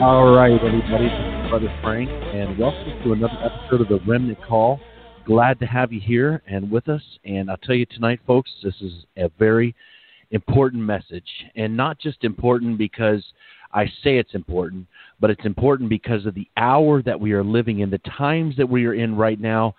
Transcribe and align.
All 0.00 0.30
right, 0.32 0.54
everybody. 0.62 1.08
This 1.08 1.18
is 1.18 1.50
Brother 1.50 1.78
Frank, 1.82 2.10
and 2.10 2.56
welcome 2.56 3.02
to 3.02 3.12
another 3.12 3.38
episode 3.42 3.80
of 3.80 3.88
the 3.88 3.98
Remnant 4.06 4.38
Call. 4.46 4.78
Glad 5.24 5.58
to 5.58 5.66
have 5.66 5.92
you 5.92 6.00
here 6.00 6.40
and 6.46 6.70
with 6.70 6.88
us. 6.88 7.02
And 7.24 7.50
I'll 7.50 7.56
tell 7.56 7.74
you 7.74 7.86
tonight, 7.86 8.20
folks, 8.24 8.52
this 8.62 8.80
is 8.80 9.04
a 9.16 9.28
very 9.36 9.74
important 10.32 10.82
message. 10.82 11.28
And 11.54 11.76
not 11.76 11.98
just 11.98 12.24
important 12.24 12.76
because 12.76 13.22
I 13.72 13.86
say 14.02 14.18
it's 14.18 14.34
important, 14.34 14.86
but 15.20 15.30
it's 15.30 15.44
important 15.44 15.88
because 15.88 16.26
of 16.26 16.34
the 16.34 16.48
hour 16.56 17.02
that 17.02 17.18
we 17.18 17.32
are 17.32 17.44
living 17.44 17.78
in, 17.80 17.90
the 17.90 17.98
times 17.98 18.56
that 18.56 18.68
we 18.68 18.84
are 18.86 18.94
in 18.94 19.16
right 19.16 19.40
now. 19.40 19.74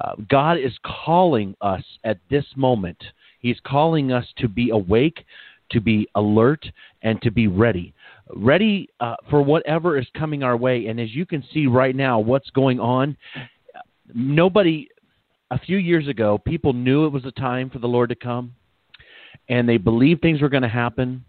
Uh, 0.00 0.14
God 0.28 0.58
is 0.58 0.72
calling 1.04 1.54
us 1.60 1.82
at 2.04 2.18
this 2.28 2.44
moment. 2.56 3.02
He's 3.40 3.58
calling 3.66 4.12
us 4.12 4.26
to 4.38 4.48
be 4.48 4.70
awake, 4.70 5.24
to 5.70 5.80
be 5.80 6.08
alert, 6.14 6.66
and 7.02 7.20
to 7.22 7.30
be 7.30 7.46
ready. 7.46 7.94
Ready 8.34 8.88
uh, 9.00 9.16
for 9.28 9.42
whatever 9.42 9.98
is 9.98 10.06
coming 10.16 10.42
our 10.42 10.56
way. 10.56 10.86
And 10.86 11.00
as 11.00 11.14
you 11.14 11.26
can 11.26 11.42
see 11.52 11.66
right 11.66 11.96
now, 11.96 12.18
what's 12.18 12.50
going 12.50 12.78
on, 12.80 13.16
nobody, 14.14 14.88
a 15.50 15.58
few 15.58 15.78
years 15.78 16.08
ago, 16.08 16.38
people 16.38 16.72
knew 16.72 17.06
it 17.06 17.12
was 17.12 17.24
a 17.24 17.32
time 17.32 17.70
for 17.70 17.78
the 17.78 17.88
Lord 17.88 18.10
to 18.10 18.14
come, 18.14 18.54
and 19.50 19.68
they 19.68 19.76
believed 19.76 20.22
things 20.22 20.40
were 20.40 20.48
going 20.48 20.62
to 20.62 20.68
happen. 20.68 21.24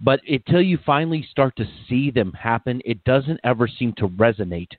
But 0.00 0.20
until 0.26 0.62
you 0.62 0.78
finally 0.84 1.28
start 1.30 1.54
to 1.56 1.68
see 1.88 2.10
them 2.10 2.32
happen, 2.32 2.80
it 2.86 3.04
doesn't 3.04 3.38
ever 3.44 3.68
seem 3.68 3.92
to 3.98 4.08
resonate 4.08 4.70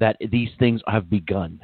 that 0.00 0.16
these 0.30 0.50
things 0.58 0.82
have 0.86 1.08
begun. 1.08 1.60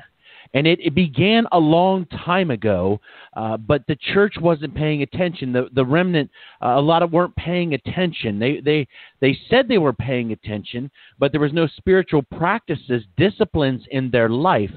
And 0.55 0.69
it, 0.69 0.79
it 0.81 0.95
began 0.95 1.47
a 1.51 1.59
long 1.59 2.07
time 2.07 2.53
ago, 2.53 3.01
uh, 3.37 3.57
but 3.57 3.85
the 3.89 3.97
church 4.15 4.35
wasn't 4.41 4.75
paying 4.75 5.03
attention. 5.03 5.53
The 5.53 5.69
the 5.75 5.85
remnant, 5.85 6.31
uh, 6.63 6.75
a 6.77 6.81
lot 6.81 7.03
of 7.03 7.13
weren't 7.13 7.35
paying 7.35 7.75
attention. 7.75 8.39
They 8.39 8.61
they 8.61 8.87
they 9.21 9.37
said 9.51 9.67
they 9.67 9.79
were 9.79 9.93
paying 9.93 10.31
attention, 10.31 10.91
but 11.19 11.33
there 11.33 11.41
was 11.41 11.53
no 11.53 11.67
spiritual 11.77 12.23
practices, 12.23 13.03
disciplines 13.17 13.83
in 13.91 14.11
their 14.11 14.29
life 14.29 14.71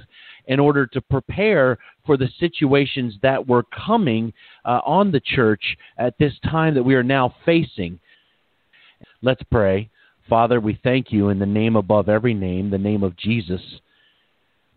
in 0.48 0.60
order 0.60 0.88
to 0.88 1.02
prepare 1.02 1.78
for 2.06 2.18
the 2.18 2.30
situations 2.40 3.16
that 3.22 3.48
were 3.48 3.64
coming 3.64 4.34
uh, 4.66 4.80
on 4.86 5.12
the 5.12 5.20
church 5.20 5.78
at 5.98 6.18
this 6.18 6.34
time 6.50 6.74
that 6.74 6.84
we 6.84 6.96
are 6.96 7.04
now 7.04 7.36
facing. 7.46 8.00
Let's 9.22 9.44
pray. 9.52 9.90
Father, 10.28 10.60
we 10.60 10.80
thank 10.84 11.12
you 11.12 11.30
in 11.30 11.40
the 11.40 11.46
name 11.46 11.76
above 11.76 12.10
every 12.10 12.34
name, 12.34 12.70
the 12.70 12.78
name 12.78 13.04
of 13.04 13.16
Jesus. 13.18 13.62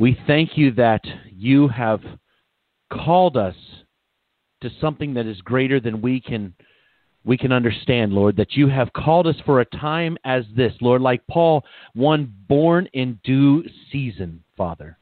We 0.00 0.18
thank 0.26 0.56
you 0.56 0.72
that 0.72 1.02
you 1.30 1.68
have 1.68 2.00
called 2.90 3.36
us 3.36 3.54
to 4.62 4.70
something 4.80 5.12
that 5.12 5.26
is 5.26 5.38
greater 5.42 5.78
than 5.78 6.00
we 6.00 6.22
can 6.22 6.54
we 7.22 7.36
can 7.36 7.52
understand, 7.52 8.14
Lord, 8.14 8.34
that 8.38 8.52
you 8.52 8.66
have 8.68 8.94
called 8.94 9.26
us 9.26 9.36
for 9.44 9.60
a 9.60 9.66
time 9.66 10.16
as 10.24 10.44
this, 10.56 10.72
Lord, 10.80 11.02
like 11.02 11.20
Paul, 11.30 11.62
one 11.92 12.34
born 12.48 12.88
in 12.94 13.20
due 13.24 13.62
season, 13.92 14.42
Father. 14.56 14.96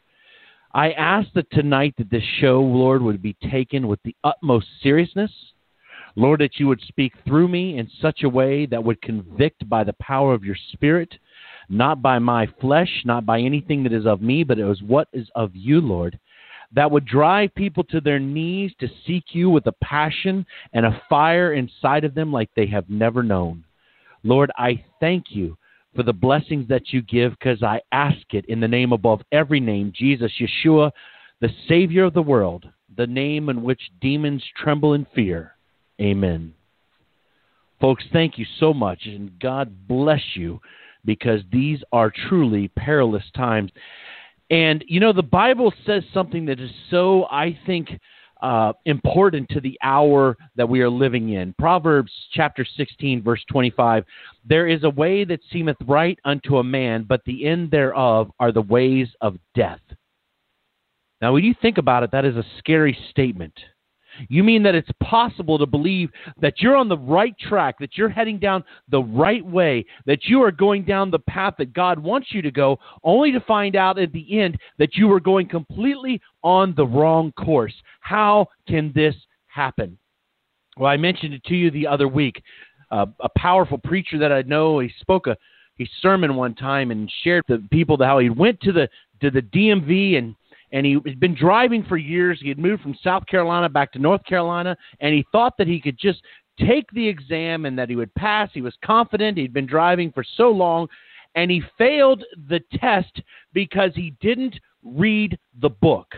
I 0.74 0.90
ask 0.90 1.28
that 1.34 1.48
tonight 1.52 1.94
that 1.98 2.10
this 2.10 2.24
show, 2.40 2.60
Lord, 2.60 3.00
would 3.00 3.22
be 3.22 3.36
taken 3.52 3.86
with 3.86 4.00
the 4.02 4.16
utmost 4.24 4.66
seriousness. 4.82 5.30
Lord, 6.16 6.40
that 6.40 6.58
you 6.58 6.66
would 6.66 6.80
speak 6.88 7.12
through 7.24 7.46
me 7.46 7.78
in 7.78 7.88
such 8.02 8.24
a 8.24 8.28
way 8.28 8.66
that 8.66 8.82
would 8.82 9.00
convict 9.00 9.68
by 9.68 9.84
the 9.84 9.94
power 10.00 10.34
of 10.34 10.42
your 10.42 10.56
Spirit 10.72 11.14
not 11.68 12.00
by 12.00 12.18
my 12.18 12.46
flesh, 12.60 13.02
not 13.04 13.26
by 13.26 13.40
anything 13.40 13.82
that 13.82 13.92
is 13.92 14.06
of 14.06 14.22
me, 14.22 14.44
but 14.44 14.58
it 14.58 14.64
was 14.64 14.82
what 14.82 15.08
is 15.12 15.28
of 15.34 15.50
you, 15.54 15.80
Lord, 15.80 16.18
that 16.72 16.90
would 16.90 17.06
drive 17.06 17.54
people 17.54 17.84
to 17.84 18.00
their 18.00 18.18
knees 18.18 18.72
to 18.80 18.88
seek 19.06 19.24
you 19.32 19.50
with 19.50 19.66
a 19.66 19.72
passion 19.82 20.44
and 20.72 20.86
a 20.86 21.02
fire 21.08 21.54
inside 21.54 22.04
of 22.04 22.14
them 22.14 22.32
like 22.32 22.50
they 22.54 22.66
have 22.66 22.88
never 22.88 23.22
known. 23.22 23.64
Lord, 24.22 24.50
I 24.56 24.84
thank 25.00 25.26
you 25.30 25.56
for 25.94 26.02
the 26.02 26.12
blessings 26.12 26.68
that 26.68 26.92
you 26.92 27.02
give 27.02 27.32
because 27.32 27.62
I 27.62 27.80
ask 27.92 28.18
it 28.32 28.44
in 28.46 28.60
the 28.60 28.68
name 28.68 28.92
above 28.92 29.20
every 29.32 29.60
name, 29.60 29.92
Jesus, 29.94 30.32
Yeshua, 30.40 30.90
the 31.40 31.50
Savior 31.68 32.04
of 32.04 32.14
the 32.14 32.22
world, 32.22 32.66
the 32.96 33.06
name 33.06 33.48
in 33.48 33.62
which 33.62 33.80
demons 34.00 34.42
tremble 34.56 34.94
in 34.94 35.06
fear. 35.14 35.52
Amen. 36.00 36.54
Folks, 37.80 38.04
thank 38.12 38.38
you 38.38 38.46
so 38.58 38.74
much, 38.74 39.00
and 39.06 39.38
God 39.38 39.86
bless 39.86 40.22
you 40.34 40.60
because 41.08 41.40
these 41.50 41.80
are 41.90 42.12
truly 42.28 42.68
perilous 42.76 43.24
times. 43.34 43.72
And, 44.50 44.84
you 44.86 45.00
know, 45.00 45.14
the 45.14 45.22
Bible 45.22 45.72
says 45.86 46.02
something 46.12 46.44
that 46.44 46.60
is 46.60 46.70
so, 46.90 47.24
I 47.30 47.58
think, 47.64 47.88
uh, 48.42 48.74
important 48.84 49.48
to 49.48 49.60
the 49.62 49.78
hour 49.82 50.36
that 50.54 50.68
we 50.68 50.82
are 50.82 50.90
living 50.90 51.30
in. 51.30 51.54
Proverbs 51.58 52.12
chapter 52.32 52.64
16, 52.76 53.22
verse 53.22 53.42
25 53.50 54.04
There 54.44 54.68
is 54.68 54.84
a 54.84 54.90
way 54.90 55.24
that 55.24 55.40
seemeth 55.50 55.78
right 55.86 56.18
unto 56.26 56.58
a 56.58 56.64
man, 56.64 57.06
but 57.08 57.22
the 57.24 57.46
end 57.46 57.70
thereof 57.70 58.30
are 58.38 58.52
the 58.52 58.62
ways 58.62 59.08
of 59.22 59.38
death. 59.54 59.80
Now, 61.22 61.32
when 61.32 61.42
you 61.42 61.54
think 61.60 61.78
about 61.78 62.02
it, 62.02 62.12
that 62.12 62.26
is 62.26 62.36
a 62.36 62.44
scary 62.58 62.96
statement. 63.10 63.54
You 64.28 64.42
mean 64.42 64.62
that 64.64 64.74
it's 64.74 64.90
possible 65.02 65.58
to 65.58 65.66
believe 65.66 66.10
that 66.40 66.60
you're 66.60 66.76
on 66.76 66.88
the 66.88 66.98
right 66.98 67.34
track, 67.38 67.78
that 67.78 67.96
you're 67.96 68.08
heading 68.08 68.38
down 68.38 68.64
the 68.88 69.02
right 69.02 69.44
way, 69.44 69.84
that 70.06 70.24
you 70.24 70.42
are 70.42 70.50
going 70.50 70.84
down 70.84 71.10
the 71.10 71.18
path 71.18 71.54
that 71.58 71.72
God 71.72 71.98
wants 71.98 72.28
you 72.30 72.42
to 72.42 72.50
go, 72.50 72.78
only 73.04 73.32
to 73.32 73.40
find 73.40 73.76
out 73.76 73.98
at 73.98 74.12
the 74.12 74.40
end 74.40 74.58
that 74.78 74.96
you 74.96 75.10
are 75.12 75.20
going 75.20 75.48
completely 75.48 76.20
on 76.42 76.74
the 76.76 76.86
wrong 76.86 77.32
course. 77.32 77.74
How 78.00 78.48
can 78.66 78.92
this 78.94 79.14
happen? 79.46 79.98
Well, 80.76 80.90
I 80.90 80.96
mentioned 80.96 81.34
it 81.34 81.44
to 81.44 81.54
you 81.54 81.70
the 81.70 81.86
other 81.86 82.08
week. 82.08 82.42
Uh, 82.90 83.06
a 83.20 83.28
powerful 83.36 83.78
preacher 83.78 84.18
that 84.18 84.32
I 84.32 84.42
know, 84.42 84.78
he 84.78 84.90
spoke 85.00 85.26
a 85.26 85.36
his 85.78 85.88
sermon 86.02 86.34
one 86.34 86.54
time 86.54 86.90
and 86.90 87.10
shared 87.22 87.46
to 87.46 87.58
people 87.70 87.96
how 88.02 88.18
he 88.18 88.28
went 88.28 88.60
to 88.60 88.72
the 88.72 88.88
to 89.20 89.30
the 89.30 89.42
DMV 89.42 90.18
and 90.18 90.34
and 90.72 90.84
he 90.84 90.98
had 91.06 91.20
been 91.20 91.34
driving 91.34 91.84
for 91.84 91.96
years. 91.96 92.38
He 92.40 92.48
had 92.48 92.58
moved 92.58 92.82
from 92.82 92.96
South 93.02 93.26
Carolina 93.26 93.68
back 93.68 93.92
to 93.92 93.98
North 93.98 94.24
Carolina, 94.24 94.76
and 95.00 95.14
he 95.14 95.24
thought 95.32 95.56
that 95.58 95.66
he 95.66 95.80
could 95.80 95.98
just 95.98 96.22
take 96.58 96.90
the 96.92 97.06
exam 97.06 97.66
and 97.66 97.78
that 97.78 97.88
he 97.88 97.96
would 97.96 98.14
pass. 98.14 98.50
He 98.52 98.62
was 98.62 98.74
confident. 98.84 99.38
He'd 99.38 99.52
been 99.52 99.66
driving 99.66 100.12
for 100.12 100.24
so 100.36 100.50
long, 100.50 100.88
and 101.34 101.50
he 101.50 101.62
failed 101.76 102.24
the 102.48 102.60
test 102.74 103.20
because 103.52 103.92
he 103.94 104.14
didn't 104.20 104.58
read 104.82 105.38
the 105.60 105.70
book. 105.70 106.14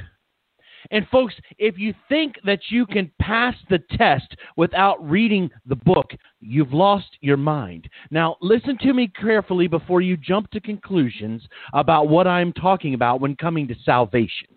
And 0.90 1.06
folks, 1.08 1.34
if 1.58 1.78
you 1.78 1.94
think 2.08 2.36
that 2.44 2.60
you 2.70 2.86
can 2.86 3.10
pass 3.20 3.54
the 3.68 3.80
test 3.96 4.36
without 4.56 4.96
reading 5.08 5.50
the 5.66 5.76
book, 5.76 6.12
you've 6.40 6.72
lost 6.72 7.18
your 7.20 7.36
mind. 7.36 7.88
Now, 8.10 8.36
listen 8.40 8.78
to 8.78 8.94
me 8.94 9.08
carefully 9.08 9.68
before 9.68 10.00
you 10.00 10.16
jump 10.16 10.50
to 10.52 10.60
conclusions 10.60 11.42
about 11.72 12.08
what 12.08 12.26
I'm 12.26 12.52
talking 12.52 12.94
about 12.94 13.20
when 13.20 13.36
coming 13.36 13.68
to 13.68 13.74
salvation. 13.84 14.48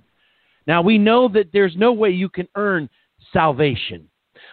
Now, 0.65 0.81
we 0.81 0.97
know 0.97 1.27
that 1.29 1.51
there's 1.51 1.75
no 1.75 1.91
way 1.91 2.09
you 2.09 2.29
can 2.29 2.47
earn 2.55 2.89
salvation. 3.31 4.07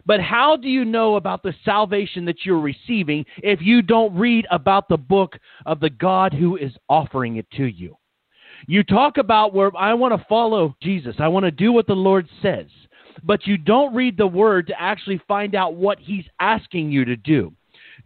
But 0.07 0.21
how 0.21 0.57
do 0.57 0.69
you 0.69 0.85
know 0.85 1.17
about 1.17 1.43
the 1.43 1.55
salvation 1.65 2.25
that 2.25 2.45
you're 2.45 2.61
receiving 2.61 3.25
if 3.39 3.61
you 3.61 3.83
don't 3.83 4.15
read 4.17 4.47
about 4.51 4.89
the 4.89 4.97
book 4.97 5.37
of 5.67 5.81
the 5.81 5.91
God 5.91 6.33
who 6.33 6.57
is 6.57 6.73
offering 6.89 7.37
it 7.37 7.47
to 7.57 7.67
you? 7.67 7.97
You 8.67 8.83
talk 8.83 9.19
about 9.19 9.55
where 9.55 9.71
I 9.77 9.95
want 9.95 10.19
to 10.19 10.27
follow 10.29 10.77
Jesus, 10.83 11.17
I 11.19 11.29
want 11.29 11.45
to 11.45 11.51
do 11.51 11.73
what 11.73 11.87
the 11.87 11.95
Lord 11.95 12.29
says, 12.43 12.67
but 13.23 13.47
you 13.47 13.57
don't 13.57 13.95
read 13.95 14.17
the 14.17 14.27
word 14.27 14.67
to 14.69 14.81
actually 14.81 15.21
find 15.27 15.55
out 15.55 15.75
what 15.75 15.99
he's 15.99 16.25
asking 16.41 16.91
you 16.91 17.05
to 17.05 17.17
do. 17.17 17.53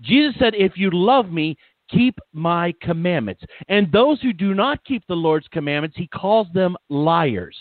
Jesus 0.01 0.35
said, 0.39 0.55
If 0.55 0.77
you 0.77 0.91
love 0.93 1.31
me, 1.31 1.57
keep 1.91 2.19
my 2.33 2.75
commandments. 2.81 3.43
And 3.69 3.91
those 3.93 4.21
who 4.21 4.33
do 4.33 4.55
not 4.55 4.85
keep 4.85 5.07
the 5.07 5.15
Lord's 5.15 5.49
commandments, 5.49 5.97
he 5.97 6.07
calls 6.09 6.49
them 6.53 6.77
liars. 6.89 7.57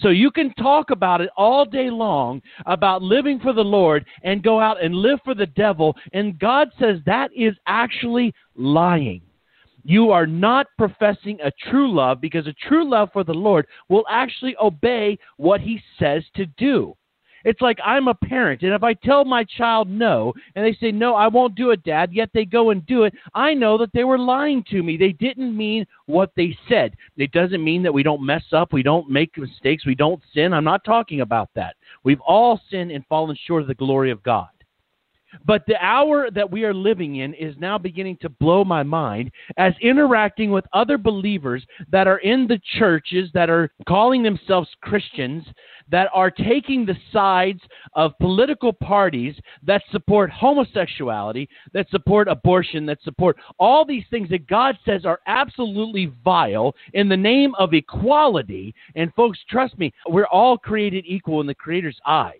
So 0.00 0.10
you 0.10 0.30
can 0.30 0.54
talk 0.54 0.90
about 0.90 1.20
it 1.20 1.30
all 1.36 1.64
day 1.64 1.90
long 1.90 2.40
about 2.66 3.02
living 3.02 3.40
for 3.40 3.52
the 3.52 3.64
Lord 3.64 4.06
and 4.22 4.42
go 4.42 4.60
out 4.60 4.82
and 4.82 4.94
live 4.94 5.18
for 5.24 5.34
the 5.34 5.46
devil. 5.46 5.96
And 6.12 6.38
God 6.38 6.68
says 6.78 6.98
that 7.06 7.30
is 7.34 7.54
actually 7.66 8.32
lying. 8.54 9.22
You 9.84 10.10
are 10.10 10.26
not 10.26 10.66
professing 10.76 11.38
a 11.40 11.52
true 11.70 11.92
love 11.92 12.20
because 12.20 12.46
a 12.46 12.68
true 12.68 12.88
love 12.88 13.10
for 13.12 13.24
the 13.24 13.34
Lord 13.34 13.66
will 13.88 14.04
actually 14.10 14.56
obey 14.60 15.18
what 15.36 15.60
he 15.60 15.80
says 15.98 16.24
to 16.36 16.46
do. 16.56 16.94
It's 17.44 17.60
like 17.60 17.78
I'm 17.84 18.08
a 18.08 18.14
parent, 18.14 18.62
and 18.62 18.74
if 18.74 18.82
I 18.82 18.94
tell 18.94 19.24
my 19.24 19.44
child 19.44 19.88
no, 19.88 20.34
and 20.54 20.64
they 20.64 20.76
say, 20.80 20.90
No, 20.90 21.14
I 21.14 21.28
won't 21.28 21.54
do 21.54 21.70
it, 21.70 21.84
Dad, 21.84 22.12
yet 22.12 22.30
they 22.34 22.44
go 22.44 22.70
and 22.70 22.84
do 22.86 23.04
it, 23.04 23.14
I 23.32 23.54
know 23.54 23.78
that 23.78 23.92
they 23.92 24.04
were 24.04 24.18
lying 24.18 24.64
to 24.70 24.82
me. 24.82 24.96
They 24.96 25.12
didn't 25.12 25.56
mean 25.56 25.86
what 26.06 26.32
they 26.36 26.56
said. 26.68 26.96
It 27.16 27.32
doesn't 27.32 27.62
mean 27.62 27.82
that 27.84 27.94
we 27.94 28.02
don't 28.02 28.26
mess 28.26 28.44
up, 28.52 28.72
we 28.72 28.82
don't 28.82 29.08
make 29.08 29.38
mistakes, 29.38 29.86
we 29.86 29.94
don't 29.94 30.22
sin. 30.34 30.52
I'm 30.52 30.64
not 30.64 30.84
talking 30.84 31.20
about 31.20 31.50
that. 31.54 31.76
We've 32.02 32.20
all 32.20 32.60
sinned 32.70 32.90
and 32.90 33.06
fallen 33.06 33.36
short 33.46 33.62
of 33.62 33.68
the 33.68 33.74
glory 33.74 34.10
of 34.10 34.22
God. 34.22 34.48
But 35.44 35.64
the 35.66 35.82
hour 35.82 36.30
that 36.30 36.50
we 36.50 36.64
are 36.64 36.74
living 36.74 37.16
in 37.16 37.34
is 37.34 37.54
now 37.58 37.78
beginning 37.78 38.18
to 38.22 38.28
blow 38.28 38.64
my 38.64 38.82
mind 38.82 39.30
as 39.56 39.72
interacting 39.80 40.50
with 40.50 40.64
other 40.72 40.98
believers 40.98 41.64
that 41.90 42.06
are 42.06 42.18
in 42.18 42.46
the 42.46 42.60
churches 42.78 43.30
that 43.34 43.50
are 43.50 43.70
calling 43.86 44.22
themselves 44.22 44.68
Christians, 44.80 45.44
that 45.90 46.08
are 46.12 46.30
taking 46.30 46.84
the 46.84 46.96
sides 47.12 47.60
of 47.94 48.18
political 48.18 48.72
parties 48.72 49.34
that 49.62 49.82
support 49.90 50.30
homosexuality, 50.30 51.48
that 51.72 51.88
support 51.90 52.28
abortion, 52.28 52.86
that 52.86 53.02
support 53.02 53.36
all 53.58 53.84
these 53.84 54.04
things 54.10 54.28
that 54.30 54.46
God 54.46 54.76
says 54.84 55.04
are 55.04 55.20
absolutely 55.26 56.12
vile 56.24 56.74
in 56.92 57.08
the 57.08 57.16
name 57.16 57.54
of 57.58 57.74
equality. 57.74 58.74
And 58.94 59.12
folks, 59.14 59.38
trust 59.48 59.78
me, 59.78 59.92
we're 60.08 60.26
all 60.26 60.58
created 60.58 61.04
equal 61.06 61.40
in 61.40 61.46
the 61.46 61.54
Creator's 61.54 61.98
eyes. 62.06 62.34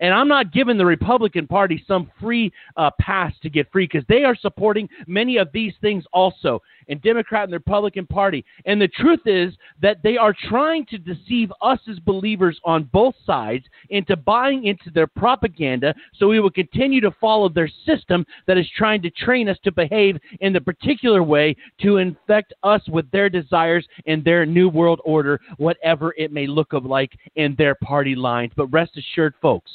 And 0.00 0.12
I'm 0.12 0.28
not 0.28 0.52
giving 0.52 0.76
the 0.76 0.86
Republican 0.86 1.46
Party 1.46 1.82
some 1.86 2.10
free 2.20 2.52
uh, 2.76 2.90
pass 3.00 3.32
to 3.42 3.50
get 3.50 3.70
free 3.70 3.84
because 3.90 4.04
they 4.08 4.24
are 4.24 4.36
supporting 4.36 4.88
many 5.06 5.36
of 5.36 5.50
these 5.52 5.72
things 5.80 6.04
also, 6.12 6.62
and 6.88 7.02
Democrat 7.02 7.44
and 7.44 7.52
the 7.52 7.58
Republican 7.58 8.06
Party. 8.06 8.44
And 8.64 8.80
the 8.80 8.88
truth 8.88 9.20
is 9.26 9.54
that 9.82 10.02
they 10.02 10.16
are 10.16 10.34
trying 10.48 10.86
to 10.86 10.98
deceive 10.98 11.52
us 11.62 11.78
as 11.90 11.98
believers 12.00 12.58
on 12.64 12.84
both 12.92 13.14
sides 13.24 13.64
into 13.90 14.16
buying 14.16 14.64
into 14.64 14.90
their 14.90 15.06
propaganda 15.06 15.94
so 16.14 16.28
we 16.28 16.40
will 16.40 16.50
continue 16.50 17.00
to 17.00 17.10
follow 17.20 17.48
their 17.48 17.70
system 17.84 18.24
that 18.46 18.58
is 18.58 18.66
trying 18.76 19.02
to 19.02 19.10
train 19.10 19.48
us 19.48 19.58
to 19.64 19.72
behave 19.72 20.16
in 20.40 20.52
the 20.52 20.60
particular 20.60 21.22
way 21.22 21.56
to 21.80 21.98
infect 21.98 22.52
us 22.62 22.82
with 22.88 23.10
their 23.10 23.28
desires 23.28 23.86
and 24.06 24.24
their 24.24 24.46
new 24.46 24.68
world 24.68 25.00
order, 25.04 25.40
whatever 25.56 26.14
it 26.16 26.32
may 26.32 26.46
look 26.46 26.72
like 26.72 27.12
in 27.36 27.54
their 27.56 27.74
party 27.76 28.14
lines. 28.14 28.52
But 28.56 28.66
rest 28.66 28.96
assured, 28.96 29.34
folks, 29.40 29.70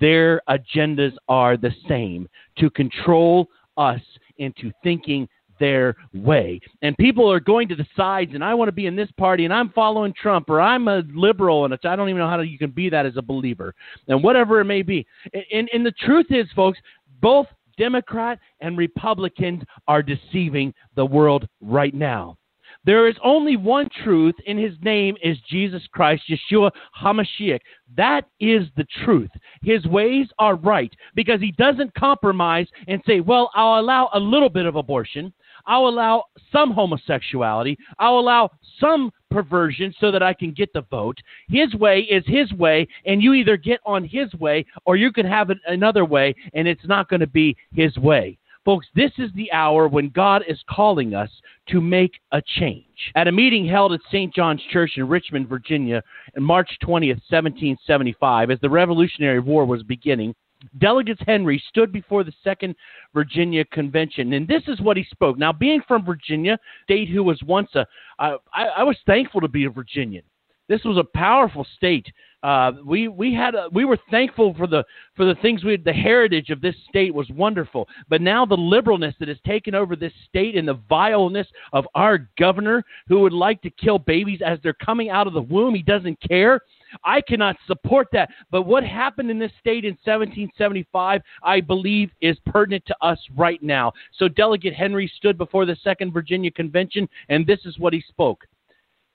their 0.00 0.40
agendas 0.48 1.14
are 1.28 1.56
the 1.56 1.72
same 1.88 2.28
to 2.58 2.70
control 2.70 3.48
us 3.76 4.00
into 4.38 4.72
thinking 4.82 5.28
their 5.64 5.96
way. 6.12 6.60
And 6.82 6.94
people 6.98 7.30
are 7.32 7.40
going 7.40 7.68
to 7.68 7.74
the 7.74 7.86
sides, 7.96 8.32
and 8.34 8.44
I 8.44 8.52
want 8.52 8.68
to 8.68 8.72
be 8.72 8.84
in 8.84 8.94
this 8.94 9.10
party, 9.16 9.46
and 9.46 9.54
I'm 9.54 9.70
following 9.70 10.12
Trump, 10.12 10.50
or 10.50 10.60
I'm 10.60 10.88
a 10.88 11.02
liberal, 11.14 11.64
and 11.64 11.72
I 11.72 11.96
don't 11.96 12.10
even 12.10 12.18
know 12.18 12.28
how 12.28 12.40
you 12.40 12.58
can 12.58 12.70
be 12.70 12.90
that 12.90 13.06
as 13.06 13.16
a 13.16 13.22
believer, 13.22 13.74
and 14.08 14.22
whatever 14.22 14.60
it 14.60 14.66
may 14.66 14.82
be. 14.82 15.06
And, 15.50 15.70
and 15.72 15.86
the 15.86 15.92
truth 15.92 16.26
is, 16.28 16.46
folks, 16.54 16.78
both 17.22 17.46
Democrat 17.78 18.38
and 18.60 18.76
Republicans 18.76 19.62
are 19.88 20.02
deceiving 20.02 20.74
the 20.96 21.06
world 21.06 21.48
right 21.62 21.94
now. 21.94 22.36
There 22.84 23.08
is 23.08 23.16
only 23.24 23.56
one 23.56 23.88
truth, 24.02 24.34
and 24.46 24.58
his 24.58 24.74
name 24.82 25.16
is 25.22 25.38
Jesus 25.48 25.82
Christ, 25.92 26.24
Yeshua 26.28 26.70
HaMashiach. 27.02 27.60
That 27.96 28.26
is 28.40 28.66
the 28.76 28.86
truth. 29.04 29.30
His 29.62 29.86
ways 29.86 30.26
are 30.38 30.56
right 30.56 30.92
because 31.14 31.40
he 31.40 31.52
doesn't 31.52 31.94
compromise 31.94 32.66
and 32.86 33.00
say, 33.06 33.20
well, 33.20 33.50
I'll 33.54 33.80
allow 33.80 34.10
a 34.12 34.20
little 34.20 34.50
bit 34.50 34.66
of 34.66 34.76
abortion. 34.76 35.32
I'll 35.66 35.88
allow 35.88 36.24
some 36.52 36.70
homosexuality. 36.72 37.76
I'll 37.98 38.18
allow 38.18 38.50
some 38.80 39.10
perversion 39.30 39.94
so 40.00 40.10
that 40.10 40.22
I 40.22 40.32
can 40.32 40.52
get 40.52 40.72
the 40.72 40.82
vote. 40.82 41.18
His 41.48 41.74
way 41.74 42.00
is 42.00 42.24
his 42.26 42.52
way, 42.52 42.86
and 43.06 43.22
you 43.22 43.34
either 43.34 43.56
get 43.56 43.80
on 43.84 44.04
his 44.04 44.32
way 44.34 44.64
or 44.84 44.96
you 44.96 45.12
can 45.12 45.26
have 45.26 45.50
it 45.50 45.58
another 45.66 46.04
way, 46.04 46.34
and 46.54 46.68
it's 46.68 46.86
not 46.86 47.08
going 47.08 47.20
to 47.20 47.26
be 47.26 47.56
his 47.74 47.96
way. 47.98 48.38
Folks, 48.64 48.86
this 48.94 49.12
is 49.18 49.30
the 49.34 49.52
hour 49.52 49.88
when 49.88 50.08
God 50.08 50.42
is 50.48 50.58
calling 50.70 51.14
us 51.14 51.28
to 51.68 51.82
make 51.82 52.12
a 52.32 52.40
change. 52.40 53.12
At 53.14 53.28
a 53.28 53.32
meeting 53.32 53.66
held 53.66 53.92
at 53.92 54.00
St. 54.10 54.32
John's 54.34 54.62
Church 54.72 54.92
in 54.96 55.06
Richmond, 55.06 55.48
Virginia, 55.48 56.02
on 56.34 56.42
March 56.42 56.70
20th, 56.82 57.20
1775, 57.28 58.50
as 58.50 58.58
the 58.60 58.70
Revolutionary 58.70 59.40
War 59.40 59.66
was 59.66 59.82
beginning, 59.82 60.34
Delegates 60.78 61.20
Henry 61.26 61.62
stood 61.68 61.92
before 61.92 62.24
the 62.24 62.32
Second 62.42 62.74
Virginia 63.12 63.64
Convention, 63.66 64.32
and 64.32 64.46
this 64.48 64.62
is 64.66 64.80
what 64.80 64.96
he 64.96 65.04
spoke. 65.04 65.38
Now, 65.38 65.52
being 65.52 65.82
from 65.86 66.04
Virginia, 66.04 66.58
state 66.84 67.08
who 67.08 67.22
was 67.22 67.40
once 67.42 67.70
a, 67.74 67.86
I, 68.18 68.36
I 68.54 68.82
was 68.82 68.96
thankful 69.06 69.40
to 69.40 69.48
be 69.48 69.64
a 69.64 69.70
Virginian. 69.70 70.24
This 70.68 70.82
was 70.84 70.96
a 70.96 71.18
powerful 71.18 71.66
state 71.76 72.06
uh, 72.44 72.72
we 72.84 73.08
we 73.08 73.32
had 73.32 73.54
a, 73.54 73.68
we 73.72 73.86
were 73.86 73.98
thankful 74.10 74.54
for 74.58 74.66
the 74.66 74.84
for 75.16 75.24
the 75.24 75.34
things 75.36 75.64
we 75.64 75.72
had, 75.72 75.82
the 75.82 75.92
heritage 75.92 76.50
of 76.50 76.60
this 76.60 76.74
state 76.90 77.12
was 77.12 77.26
wonderful, 77.30 77.88
but 78.10 78.20
now 78.20 78.44
the 78.44 78.54
liberalness 78.54 79.14
that 79.18 79.28
has 79.28 79.38
taken 79.46 79.74
over 79.74 79.96
this 79.96 80.12
state 80.28 80.54
and 80.54 80.68
the 80.68 80.78
vileness 80.86 81.46
of 81.72 81.86
our 81.94 82.28
governor 82.38 82.84
who 83.08 83.20
would 83.20 83.32
like 83.32 83.62
to 83.62 83.70
kill 83.70 83.98
babies 83.98 84.40
as 84.44 84.58
they're 84.62 84.74
coming 84.74 85.08
out 85.08 85.26
of 85.26 85.32
the 85.32 85.40
womb, 85.40 85.74
he 85.74 85.82
doesn't 85.82 86.20
care. 86.20 86.60
I 87.02 87.20
cannot 87.20 87.56
support 87.66 88.08
that. 88.12 88.30
But 88.50 88.62
what 88.62 88.84
happened 88.84 89.30
in 89.30 89.38
this 89.38 89.52
state 89.58 89.84
in 89.84 89.92
1775, 90.04 91.22
I 91.42 91.60
believe, 91.60 92.10
is 92.20 92.36
pertinent 92.46 92.84
to 92.86 92.96
us 93.00 93.18
right 93.36 93.62
now. 93.62 93.92
So 94.18 94.28
Delegate 94.28 94.74
Henry 94.74 95.10
stood 95.16 95.38
before 95.38 95.66
the 95.66 95.76
Second 95.82 96.12
Virginia 96.12 96.50
Convention, 96.50 97.08
and 97.28 97.46
this 97.46 97.60
is 97.64 97.78
what 97.78 97.92
he 97.92 98.02
spoke. 98.08 98.44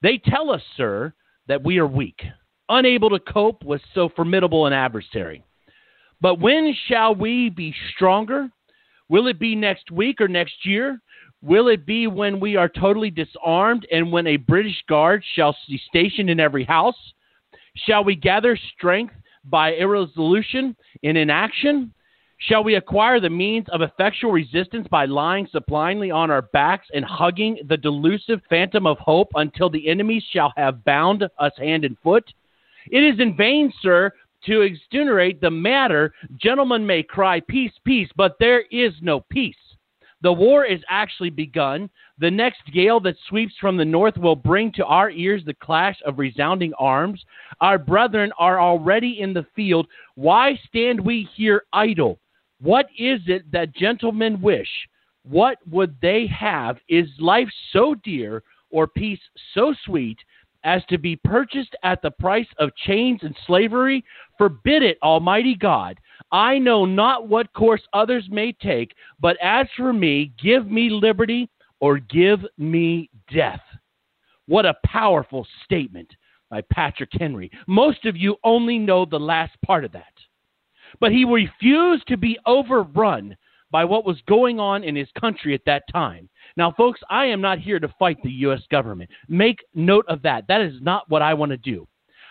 They 0.01 0.17
tell 0.17 0.49
us, 0.49 0.61
sir, 0.77 1.13
that 1.47 1.63
we 1.63 1.77
are 1.77 1.87
weak 1.87 2.21
unable 2.69 3.09
to 3.09 3.19
cope 3.19 3.63
with 3.63 3.81
so 3.93 4.09
formidable 4.15 4.67
an 4.67 4.73
adversary. 4.73 5.43
But 6.21 6.39
when 6.39 6.75
shall 6.87 7.15
we 7.15 7.49
be 7.49 7.73
stronger? 7.95 8.49
Will 9.09 9.27
it 9.27 9.39
be 9.39 9.55
next 9.55 9.91
week 9.91 10.21
or 10.21 10.27
next 10.27 10.65
year? 10.65 11.01
Will 11.41 11.67
it 11.69 11.85
be 11.85 12.07
when 12.07 12.39
we 12.39 12.55
are 12.55 12.69
totally 12.69 13.09
disarmed 13.09 13.87
and 13.91 14.11
when 14.11 14.27
a 14.27 14.37
British 14.37 14.83
guard 14.87 15.23
shall 15.35 15.55
be 15.67 15.81
stationed 15.87 16.29
in 16.29 16.39
every 16.39 16.63
house? 16.63 16.97
Shall 17.85 18.03
we 18.03 18.15
gather 18.15 18.57
strength 18.75 19.13
by 19.45 19.73
irresolution 19.73 20.75
and 21.03 21.17
inaction? 21.17 21.93
Shall 22.37 22.63
we 22.63 22.75
acquire 22.75 23.19
the 23.19 23.29
means 23.29 23.67
of 23.69 23.81
effectual 23.81 24.31
resistance 24.31 24.87
by 24.89 25.05
lying 25.05 25.47
supinely 25.51 26.09
on 26.09 26.31
our 26.31 26.43
backs 26.43 26.87
and 26.93 27.03
hugging 27.03 27.59
the 27.67 27.75
delusive 27.75 28.41
phantom 28.49 28.87
of 28.87 28.97
hope 28.99 29.29
until 29.35 29.69
the 29.69 29.89
enemies 29.89 30.23
shall 30.31 30.53
have 30.55 30.83
bound 30.85 31.23
us 31.37 31.51
hand 31.57 31.83
and 31.83 31.97
foot? 31.99 32.23
It 32.89 33.03
is 33.03 33.19
in 33.19 33.35
vain, 33.35 33.73
sir, 33.81 34.11
to 34.45 34.61
extenuate 34.61 35.41
the 35.41 35.51
matter. 35.51 36.13
Gentlemen 36.37 36.85
may 36.85 37.03
cry 37.03 37.41
peace, 37.41 37.73
peace, 37.83 38.09
but 38.15 38.37
there 38.39 38.63
is 38.71 38.93
no 39.01 39.19
peace. 39.19 39.55
The 40.21 40.33
war 40.33 40.65
is 40.65 40.81
actually 40.89 41.29
begun. 41.29 41.89
The 42.17 42.29
next 42.29 42.61
gale 42.73 42.99
that 43.01 43.15
sweeps 43.27 43.53
from 43.61 43.77
the 43.77 43.85
north 43.85 44.17
will 44.17 44.35
bring 44.35 44.71
to 44.73 44.85
our 44.85 45.09
ears 45.09 45.43
the 45.45 45.53
clash 45.53 45.97
of 46.05 46.19
resounding 46.19 46.73
arms. 46.73 47.23
Our 47.61 47.77
brethren 47.77 48.31
are 48.37 48.59
already 48.59 49.21
in 49.21 49.33
the 49.33 49.45
field. 49.55 49.87
Why 50.15 50.59
stand 50.67 50.99
we 50.99 51.29
here 51.35 51.63
idle? 51.71 52.19
What 52.59 52.87
is 52.97 53.21
it 53.27 53.49
that 53.51 53.73
gentlemen 53.73 54.41
wish? 54.41 54.67
What 55.23 55.57
would 55.69 55.95
they 56.01 56.27
have? 56.27 56.77
Is 56.89 57.07
life 57.19 57.49
so 57.71 57.95
dear 58.03 58.43
or 58.69 58.87
peace 58.87 59.21
so 59.53 59.73
sweet 59.85 60.17
as 60.65 60.83
to 60.89 60.97
be 60.97 61.15
purchased 61.15 61.75
at 61.83 62.01
the 62.01 62.11
price 62.11 62.47
of 62.57 62.75
chains 62.75 63.21
and 63.23 63.35
slavery? 63.47 64.03
Forbid 64.37 64.83
it, 64.83 64.97
Almighty 65.01 65.55
God. 65.55 65.97
I 66.31 66.59
know 66.59 66.85
not 66.85 67.27
what 67.27 67.53
course 67.53 67.81
others 67.93 68.27
may 68.29 68.51
take, 68.51 68.93
but 69.19 69.37
as 69.41 69.67
for 69.75 69.93
me, 69.93 70.31
give 70.41 70.69
me 70.69 70.89
liberty 70.89 71.49
or 71.79 71.99
give 71.99 72.39
me 72.57 73.09
death. 73.33 73.61
What 74.47 74.65
a 74.65 74.75
powerful 74.85 75.47
statement 75.65 76.09
by 76.49 76.61
Patrick 76.71 77.11
Henry. 77.13 77.51
Most 77.67 78.05
of 78.05 78.17
you 78.17 78.35
only 78.43 78.77
know 78.77 79.05
the 79.05 79.19
last 79.19 79.53
part 79.65 79.85
of 79.85 79.91
that. 79.91 80.13
But 80.99 81.11
he 81.11 81.23
refused 81.23 82.07
to 82.07 82.17
be 82.17 82.39
overrun 82.45 83.37
by 83.71 83.85
what 83.85 84.05
was 84.05 84.17
going 84.27 84.59
on 84.59 84.83
in 84.83 84.95
his 84.95 85.09
country 85.19 85.53
at 85.53 85.61
that 85.65 85.83
time. 85.91 86.27
Now, 86.57 86.71
folks, 86.71 86.99
I 87.09 87.25
am 87.25 87.41
not 87.41 87.59
here 87.59 87.79
to 87.79 87.93
fight 87.99 88.17
the 88.23 88.31
U.S. 88.31 88.61
government. 88.71 89.09
Make 89.27 89.59
note 89.75 90.05
of 90.07 90.23
that. 90.23 90.45
That 90.47 90.61
is 90.61 90.81
not 90.81 91.07
what 91.09 91.21
I 91.21 91.35
want 91.35 91.51
to 91.51 91.57
do. 91.57 91.87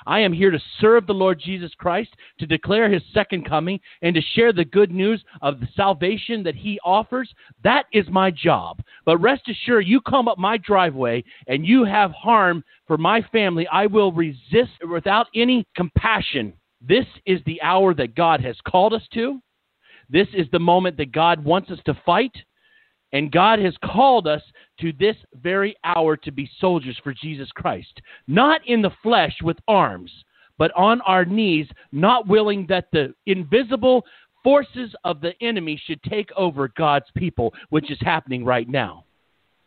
I 0.06 0.20
am 0.20 0.32
here 0.32 0.50
to 0.50 0.60
serve 0.80 1.06
the 1.06 1.12
Lord 1.14 1.40
Jesus 1.44 1.72
Christ, 1.78 2.10
to 2.38 2.46
declare 2.46 2.90
his 2.90 3.02
second 3.12 3.46
coming, 3.48 3.80
and 4.02 4.14
to 4.14 4.20
share 4.34 4.52
the 4.52 4.64
good 4.64 4.90
news 4.90 5.22
of 5.42 5.60
the 5.60 5.68
salvation 5.74 6.42
that 6.44 6.54
he 6.54 6.78
offers. 6.84 7.32
That 7.64 7.86
is 7.92 8.06
my 8.08 8.30
job. 8.30 8.80
But 9.04 9.18
rest 9.18 9.48
assured, 9.48 9.86
you 9.86 10.00
come 10.00 10.28
up 10.28 10.38
my 10.38 10.56
driveway 10.58 11.24
and 11.46 11.66
you 11.66 11.84
have 11.84 12.10
harm 12.12 12.64
for 12.86 12.96
my 12.96 13.22
family, 13.30 13.68
I 13.70 13.86
will 13.86 14.12
resist 14.12 14.72
without 14.90 15.26
any 15.34 15.66
compassion. 15.76 16.54
This 16.80 17.06
is 17.26 17.40
the 17.44 17.60
hour 17.62 17.94
that 17.94 18.14
God 18.14 18.40
has 18.40 18.56
called 18.66 18.94
us 18.94 19.06
to. 19.14 19.40
This 20.08 20.28
is 20.32 20.46
the 20.50 20.58
moment 20.58 20.96
that 20.96 21.12
God 21.12 21.44
wants 21.44 21.70
us 21.70 21.78
to 21.84 22.00
fight. 22.06 22.32
And 23.12 23.32
God 23.32 23.58
has 23.58 23.74
called 23.82 24.26
us 24.26 24.42
to 24.80 24.92
this 24.92 25.16
very 25.34 25.76
hour 25.84 26.16
to 26.16 26.30
be 26.30 26.50
soldiers 26.60 26.98
for 27.02 27.14
Jesus 27.14 27.50
Christ, 27.52 28.00
not 28.26 28.60
in 28.66 28.82
the 28.82 28.92
flesh 29.02 29.36
with 29.42 29.56
arms, 29.66 30.12
but 30.58 30.72
on 30.76 31.00
our 31.02 31.24
knees, 31.24 31.66
not 31.92 32.28
willing 32.28 32.66
that 32.68 32.88
the 32.92 33.14
invisible 33.26 34.04
forces 34.44 34.94
of 35.04 35.20
the 35.20 35.32
enemy 35.40 35.80
should 35.84 36.02
take 36.02 36.30
over 36.36 36.68
God's 36.76 37.06
people, 37.16 37.54
which 37.70 37.90
is 37.90 37.98
happening 38.00 38.44
right 38.44 38.68
now. 38.68 39.04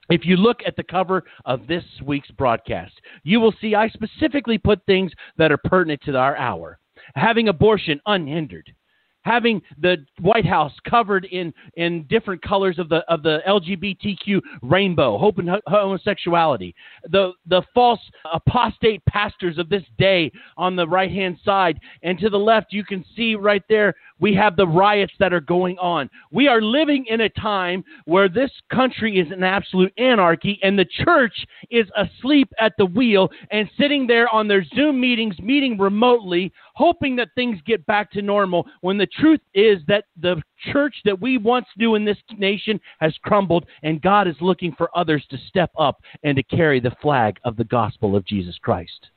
If 0.09 0.25
you 0.25 0.35
look 0.35 0.59
at 0.65 0.75
the 0.75 0.83
cover 0.83 1.23
of 1.45 1.67
this 1.67 1.83
week's 2.05 2.31
broadcast, 2.31 2.93
you 3.23 3.39
will 3.39 3.53
see 3.61 3.75
I 3.75 3.87
specifically 3.89 4.57
put 4.57 4.85
things 4.85 5.11
that 5.37 5.51
are 5.51 5.57
pertinent 5.57 6.01
to 6.03 6.17
our 6.17 6.35
hour. 6.35 6.79
Having 7.15 7.47
abortion 7.47 8.01
unhindered, 8.05 8.73
having 9.21 9.61
the 9.79 9.97
White 10.19 10.45
House 10.45 10.73
covered 10.87 11.25
in, 11.25 11.53
in 11.75 12.05
different 12.09 12.41
colors 12.41 12.79
of 12.79 12.89
the 12.89 12.99
of 13.07 13.23
the 13.23 13.39
LGBTQ 13.47 14.41
rainbow, 14.61 15.17
hope 15.17 15.37
and 15.37 15.49
homosexuality, 15.67 16.73
the 17.09 17.31
the 17.47 17.61
false 17.73 17.99
apostate 18.33 19.03
pastors 19.05 19.57
of 19.57 19.69
this 19.69 19.83
day 19.97 20.31
on 20.57 20.75
the 20.75 20.87
right 20.87 21.11
hand 21.11 21.37
side, 21.43 21.79
and 22.03 22.17
to 22.19 22.29
the 22.29 22.37
left 22.37 22.73
you 22.73 22.83
can 22.83 23.03
see 23.15 23.35
right 23.35 23.63
there 23.69 23.93
we 24.21 24.33
have 24.35 24.55
the 24.55 24.67
riots 24.67 25.13
that 25.19 25.33
are 25.33 25.41
going 25.41 25.77
on. 25.79 26.09
We 26.31 26.47
are 26.47 26.61
living 26.61 27.05
in 27.09 27.21
a 27.21 27.29
time 27.29 27.83
where 28.05 28.29
this 28.29 28.51
country 28.71 29.19
is 29.19 29.31
an 29.31 29.43
absolute 29.43 29.91
anarchy, 29.97 30.59
and 30.63 30.79
the 30.79 30.85
church 31.03 31.33
is 31.69 31.87
asleep 31.97 32.49
at 32.59 32.73
the 32.77 32.85
wheel 32.85 33.29
and 33.51 33.69
sitting 33.77 34.07
there 34.07 34.33
on 34.33 34.47
their 34.47 34.63
Zoom 34.75 35.01
meetings, 35.01 35.37
meeting 35.39 35.77
remotely, 35.77 36.53
hoping 36.75 37.15
that 37.17 37.29
things 37.35 37.59
get 37.65 37.85
back 37.87 38.11
to 38.11 38.21
normal. 38.21 38.67
When 38.81 38.97
the 38.97 39.07
truth 39.07 39.41
is 39.53 39.79
that 39.87 40.05
the 40.21 40.41
church 40.71 40.95
that 41.05 41.19
we 41.19 41.37
once 41.37 41.65
knew 41.75 41.95
in 41.95 42.05
this 42.05 42.17
nation 42.37 42.79
has 42.99 43.15
crumbled, 43.23 43.65
and 43.83 44.01
God 44.01 44.27
is 44.27 44.35
looking 44.39 44.73
for 44.77 44.95
others 44.95 45.25
to 45.31 45.37
step 45.47 45.71
up 45.77 46.01
and 46.23 46.35
to 46.35 46.43
carry 46.43 46.79
the 46.79 46.95
flag 47.01 47.39
of 47.43 47.55
the 47.55 47.63
gospel 47.63 48.15
of 48.15 48.25
Jesus 48.25 48.57
Christ. 48.61 49.09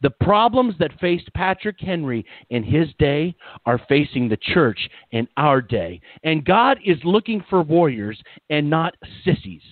The 0.00 0.10
problems 0.10 0.74
that 0.78 0.98
faced 1.00 1.32
Patrick 1.34 1.80
Henry 1.80 2.24
in 2.50 2.62
his 2.62 2.88
day 2.98 3.34
are 3.66 3.80
facing 3.88 4.28
the 4.28 4.36
church 4.36 4.78
in 5.10 5.26
our 5.36 5.60
day. 5.60 6.00
And 6.22 6.44
God 6.44 6.78
is 6.84 6.98
looking 7.04 7.44
for 7.50 7.62
warriors 7.62 8.20
and 8.50 8.70
not 8.70 8.94
sissies. 9.24 9.62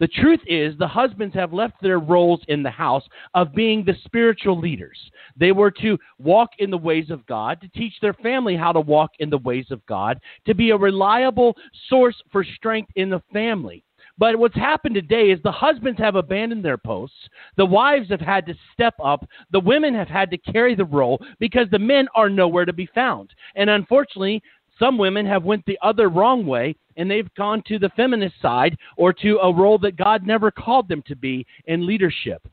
The 0.00 0.08
truth 0.08 0.40
is, 0.46 0.76
the 0.78 0.88
husbands 0.88 1.34
have 1.34 1.52
left 1.52 1.74
their 1.82 1.98
roles 1.98 2.40
in 2.48 2.62
the 2.62 2.70
house 2.70 3.04
of 3.34 3.54
being 3.54 3.84
the 3.84 3.94
spiritual 4.04 4.58
leaders. 4.58 4.98
They 5.36 5.52
were 5.52 5.70
to 5.72 5.98
walk 6.18 6.50
in 6.58 6.70
the 6.70 6.78
ways 6.78 7.10
of 7.10 7.26
God, 7.26 7.60
to 7.60 7.68
teach 7.68 7.92
their 8.00 8.14
family 8.14 8.56
how 8.56 8.72
to 8.72 8.80
walk 8.80 9.10
in 9.18 9.28
the 9.28 9.38
ways 9.38 9.66
of 9.70 9.84
God, 9.84 10.18
to 10.46 10.54
be 10.54 10.70
a 10.70 10.76
reliable 10.76 11.54
source 11.90 12.16
for 12.32 12.42
strength 12.42 12.90
in 12.96 13.10
the 13.10 13.22
family. 13.30 13.84
But 14.20 14.38
what's 14.38 14.54
happened 14.54 14.94
today 14.94 15.30
is 15.30 15.40
the 15.42 15.50
husbands 15.50 15.98
have 15.98 16.14
abandoned 16.14 16.62
their 16.62 16.76
posts. 16.76 17.16
The 17.56 17.64
wives 17.64 18.10
have 18.10 18.20
had 18.20 18.44
to 18.46 18.54
step 18.74 18.94
up. 19.02 19.26
The 19.50 19.60
women 19.60 19.94
have 19.94 20.08
had 20.08 20.30
to 20.30 20.52
carry 20.52 20.74
the 20.74 20.84
role 20.84 21.24
because 21.38 21.66
the 21.70 21.78
men 21.78 22.06
are 22.14 22.28
nowhere 22.28 22.66
to 22.66 22.72
be 22.74 22.84
found. 22.94 23.30
And 23.56 23.70
unfortunately, 23.70 24.42
some 24.78 24.98
women 24.98 25.24
have 25.24 25.44
went 25.44 25.64
the 25.64 25.78
other 25.82 26.10
wrong 26.10 26.44
way 26.44 26.76
and 26.98 27.10
they've 27.10 27.32
gone 27.34 27.62
to 27.68 27.78
the 27.78 27.88
feminist 27.96 28.34
side 28.42 28.76
or 28.98 29.14
to 29.14 29.38
a 29.38 29.54
role 29.54 29.78
that 29.78 29.96
God 29.96 30.26
never 30.26 30.50
called 30.50 30.86
them 30.86 31.02
to 31.06 31.16
be 31.16 31.46
in 31.64 31.86
leadership 31.86 32.46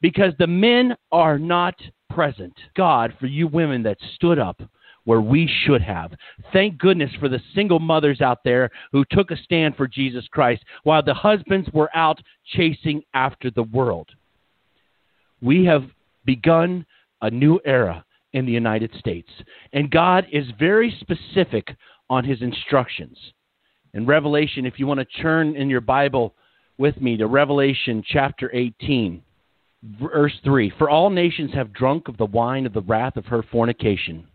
because 0.00 0.34
the 0.38 0.46
men 0.46 0.94
are 1.10 1.36
not 1.36 1.74
present. 2.10 2.54
God, 2.76 3.12
for 3.18 3.26
you 3.26 3.48
women 3.48 3.82
that 3.82 3.98
stood 4.14 4.38
up 4.38 4.62
where 5.08 5.22
we 5.22 5.50
should 5.64 5.80
have. 5.80 6.12
Thank 6.52 6.76
goodness 6.76 7.10
for 7.18 7.30
the 7.30 7.40
single 7.54 7.78
mothers 7.78 8.20
out 8.20 8.44
there 8.44 8.68
who 8.92 9.06
took 9.10 9.30
a 9.30 9.38
stand 9.38 9.74
for 9.74 9.88
Jesus 9.88 10.28
Christ 10.30 10.62
while 10.82 11.02
the 11.02 11.14
husbands 11.14 11.66
were 11.72 11.88
out 11.96 12.20
chasing 12.54 13.00
after 13.14 13.50
the 13.50 13.62
world. 13.62 14.10
We 15.40 15.64
have 15.64 15.84
begun 16.26 16.84
a 17.22 17.30
new 17.30 17.58
era 17.64 18.04
in 18.34 18.44
the 18.44 18.52
United 18.52 18.94
States, 18.98 19.30
and 19.72 19.90
God 19.90 20.26
is 20.30 20.44
very 20.58 20.94
specific 21.00 21.74
on 22.10 22.22
his 22.22 22.42
instructions. 22.42 23.16
In 23.94 24.04
Revelation, 24.04 24.66
if 24.66 24.78
you 24.78 24.86
want 24.86 25.00
to 25.00 25.22
turn 25.22 25.56
in 25.56 25.70
your 25.70 25.80
Bible 25.80 26.34
with 26.76 27.00
me 27.00 27.16
to 27.16 27.26
Revelation 27.26 28.04
chapter 28.06 28.54
18, 28.54 29.22
verse 30.02 30.34
3 30.44 30.70
For 30.76 30.90
all 30.90 31.08
nations 31.08 31.54
have 31.54 31.72
drunk 31.72 32.08
of 32.08 32.18
the 32.18 32.26
wine 32.26 32.66
of 32.66 32.74
the 32.74 32.82
wrath 32.82 33.16
of 33.16 33.24
her 33.24 33.42
fornication. 33.50 34.26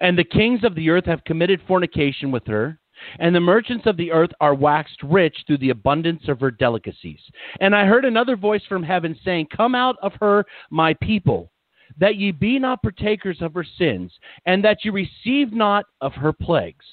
And 0.00 0.18
the 0.18 0.24
kings 0.24 0.64
of 0.64 0.74
the 0.74 0.90
earth 0.90 1.06
have 1.06 1.24
committed 1.24 1.60
fornication 1.66 2.30
with 2.30 2.46
her, 2.46 2.78
and 3.18 3.34
the 3.34 3.40
merchants 3.40 3.86
of 3.86 3.96
the 3.96 4.12
earth 4.12 4.30
are 4.40 4.54
waxed 4.54 5.02
rich 5.02 5.36
through 5.46 5.58
the 5.58 5.70
abundance 5.70 6.22
of 6.28 6.40
her 6.40 6.50
delicacies. 6.50 7.20
And 7.60 7.74
I 7.74 7.86
heard 7.86 8.04
another 8.04 8.36
voice 8.36 8.62
from 8.68 8.82
heaven 8.82 9.18
saying, 9.24 9.48
Come 9.54 9.74
out 9.74 9.96
of 10.02 10.12
her, 10.20 10.44
my 10.70 10.94
people, 10.94 11.50
that 11.98 12.16
ye 12.16 12.30
be 12.30 12.58
not 12.58 12.82
partakers 12.82 13.40
of 13.40 13.54
her 13.54 13.66
sins, 13.78 14.12
and 14.46 14.64
that 14.64 14.84
ye 14.84 14.90
receive 14.90 15.52
not 15.52 15.86
of 16.00 16.12
her 16.14 16.32
plagues. 16.32 16.86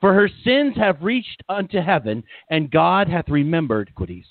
For 0.00 0.12
her 0.12 0.28
sins 0.44 0.76
have 0.76 1.02
reached 1.02 1.42
unto 1.48 1.80
heaven, 1.80 2.24
and 2.50 2.70
God 2.70 3.08
hath 3.08 3.28
remembered 3.28 3.88
iniquities. 3.88 4.26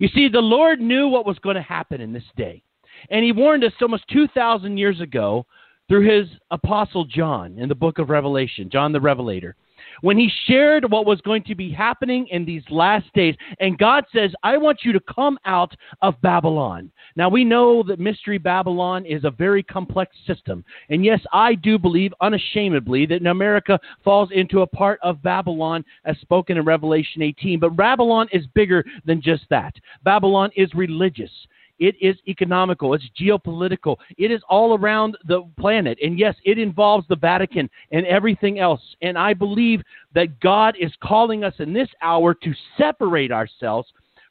You 0.00 0.08
see, 0.08 0.28
the 0.28 0.40
Lord 0.40 0.80
knew 0.80 1.08
what 1.08 1.26
was 1.26 1.38
going 1.38 1.56
to 1.56 1.62
happen 1.62 2.00
in 2.00 2.12
this 2.12 2.24
day. 2.36 2.62
And 3.10 3.24
he 3.24 3.30
warned 3.30 3.62
us 3.62 3.72
almost 3.80 4.08
2,000 4.12 4.76
years 4.76 5.00
ago 5.00 5.46
through 5.88 6.08
his 6.08 6.28
apostle 6.50 7.04
John 7.04 7.58
in 7.58 7.68
the 7.68 7.74
book 7.74 7.98
of 7.98 8.10
Revelation, 8.10 8.68
John 8.70 8.92
the 8.92 9.00
Revelator, 9.00 9.56
when 10.00 10.18
he 10.18 10.30
shared 10.46 10.90
what 10.90 11.06
was 11.06 11.20
going 11.22 11.42
to 11.44 11.54
be 11.54 11.70
happening 11.70 12.26
in 12.28 12.44
these 12.44 12.62
last 12.70 13.06
days. 13.14 13.34
And 13.58 13.78
God 13.78 14.04
says, 14.14 14.32
I 14.42 14.56
want 14.56 14.80
you 14.84 14.92
to 14.92 15.00
come 15.00 15.38
out 15.44 15.74
of 16.02 16.20
Babylon. 16.20 16.90
Now, 17.16 17.28
we 17.28 17.44
know 17.44 17.82
that 17.84 17.98
Mystery 17.98 18.38
Babylon 18.38 19.04
is 19.06 19.24
a 19.24 19.30
very 19.30 19.62
complex 19.62 20.14
system. 20.26 20.64
And 20.90 21.04
yes, 21.04 21.20
I 21.32 21.54
do 21.54 21.78
believe 21.78 22.12
unashamedly 22.20 23.06
that 23.06 23.26
America 23.26 23.80
falls 24.04 24.30
into 24.32 24.60
a 24.60 24.66
part 24.66 25.00
of 25.02 25.22
Babylon 25.22 25.84
as 26.04 26.16
spoken 26.18 26.58
in 26.58 26.64
Revelation 26.64 27.22
18. 27.22 27.58
But 27.58 27.76
Babylon 27.76 28.28
is 28.32 28.46
bigger 28.54 28.84
than 29.04 29.20
just 29.20 29.44
that. 29.50 29.74
Babylon 30.04 30.50
is 30.56 30.72
religious. 30.74 31.30
It 31.78 31.94
is 32.00 32.16
economical. 32.26 32.94
It's 32.94 33.04
geopolitical. 33.20 33.96
It 34.16 34.30
is 34.30 34.40
all 34.48 34.76
around 34.76 35.16
the 35.26 35.42
planet. 35.58 35.98
And 36.02 36.18
yes, 36.18 36.34
it 36.44 36.58
involves 36.58 37.06
the 37.08 37.16
Vatican 37.16 37.70
and 37.92 38.06
everything 38.06 38.58
else. 38.58 38.80
And 39.02 39.16
I 39.16 39.34
believe 39.34 39.82
that 40.14 40.40
God 40.40 40.76
is 40.78 40.92
calling 41.02 41.44
us 41.44 41.54
in 41.58 41.72
this 41.72 41.88
hour 42.02 42.34
to 42.34 42.52
separate 42.76 43.32
ourselves 43.32 43.88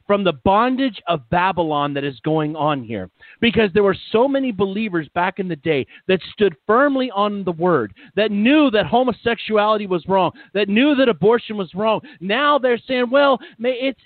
from 0.08 0.24
the 0.24 0.32
bondage 0.32 1.00
of 1.06 1.28
Babylon 1.30 1.94
that 1.94 2.02
is 2.02 2.18
going 2.24 2.56
on 2.56 2.82
here. 2.82 3.10
Because 3.40 3.70
there 3.72 3.84
were 3.84 3.96
so 4.10 4.26
many 4.26 4.50
believers 4.50 5.06
back 5.14 5.38
in 5.38 5.46
the 5.46 5.54
day 5.54 5.86
that 6.08 6.18
stood 6.32 6.56
firmly 6.66 7.10
on 7.12 7.44
the 7.44 7.52
word, 7.52 7.92
that 8.16 8.32
knew 8.32 8.70
that 8.70 8.86
homosexuality 8.86 9.86
was 9.86 10.04
wrong, 10.08 10.32
that 10.54 10.68
knew 10.68 10.96
that 10.96 11.10
abortion 11.10 11.56
was 11.56 11.72
wrong. 11.74 12.00
Now 12.20 12.58
they're 12.58 12.80
saying, 12.88 13.10
well, 13.10 13.38
it's, 13.60 14.00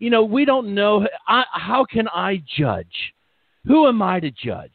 you 0.00 0.10
know, 0.10 0.24
we 0.24 0.44
don't 0.44 0.74
know. 0.74 1.06
How 1.24 1.86
can 1.88 2.08
I 2.08 2.42
judge? 2.58 3.14
Who 3.64 3.86
am 3.86 4.02
I 4.02 4.20
to 4.20 4.30
judge? 4.32 4.70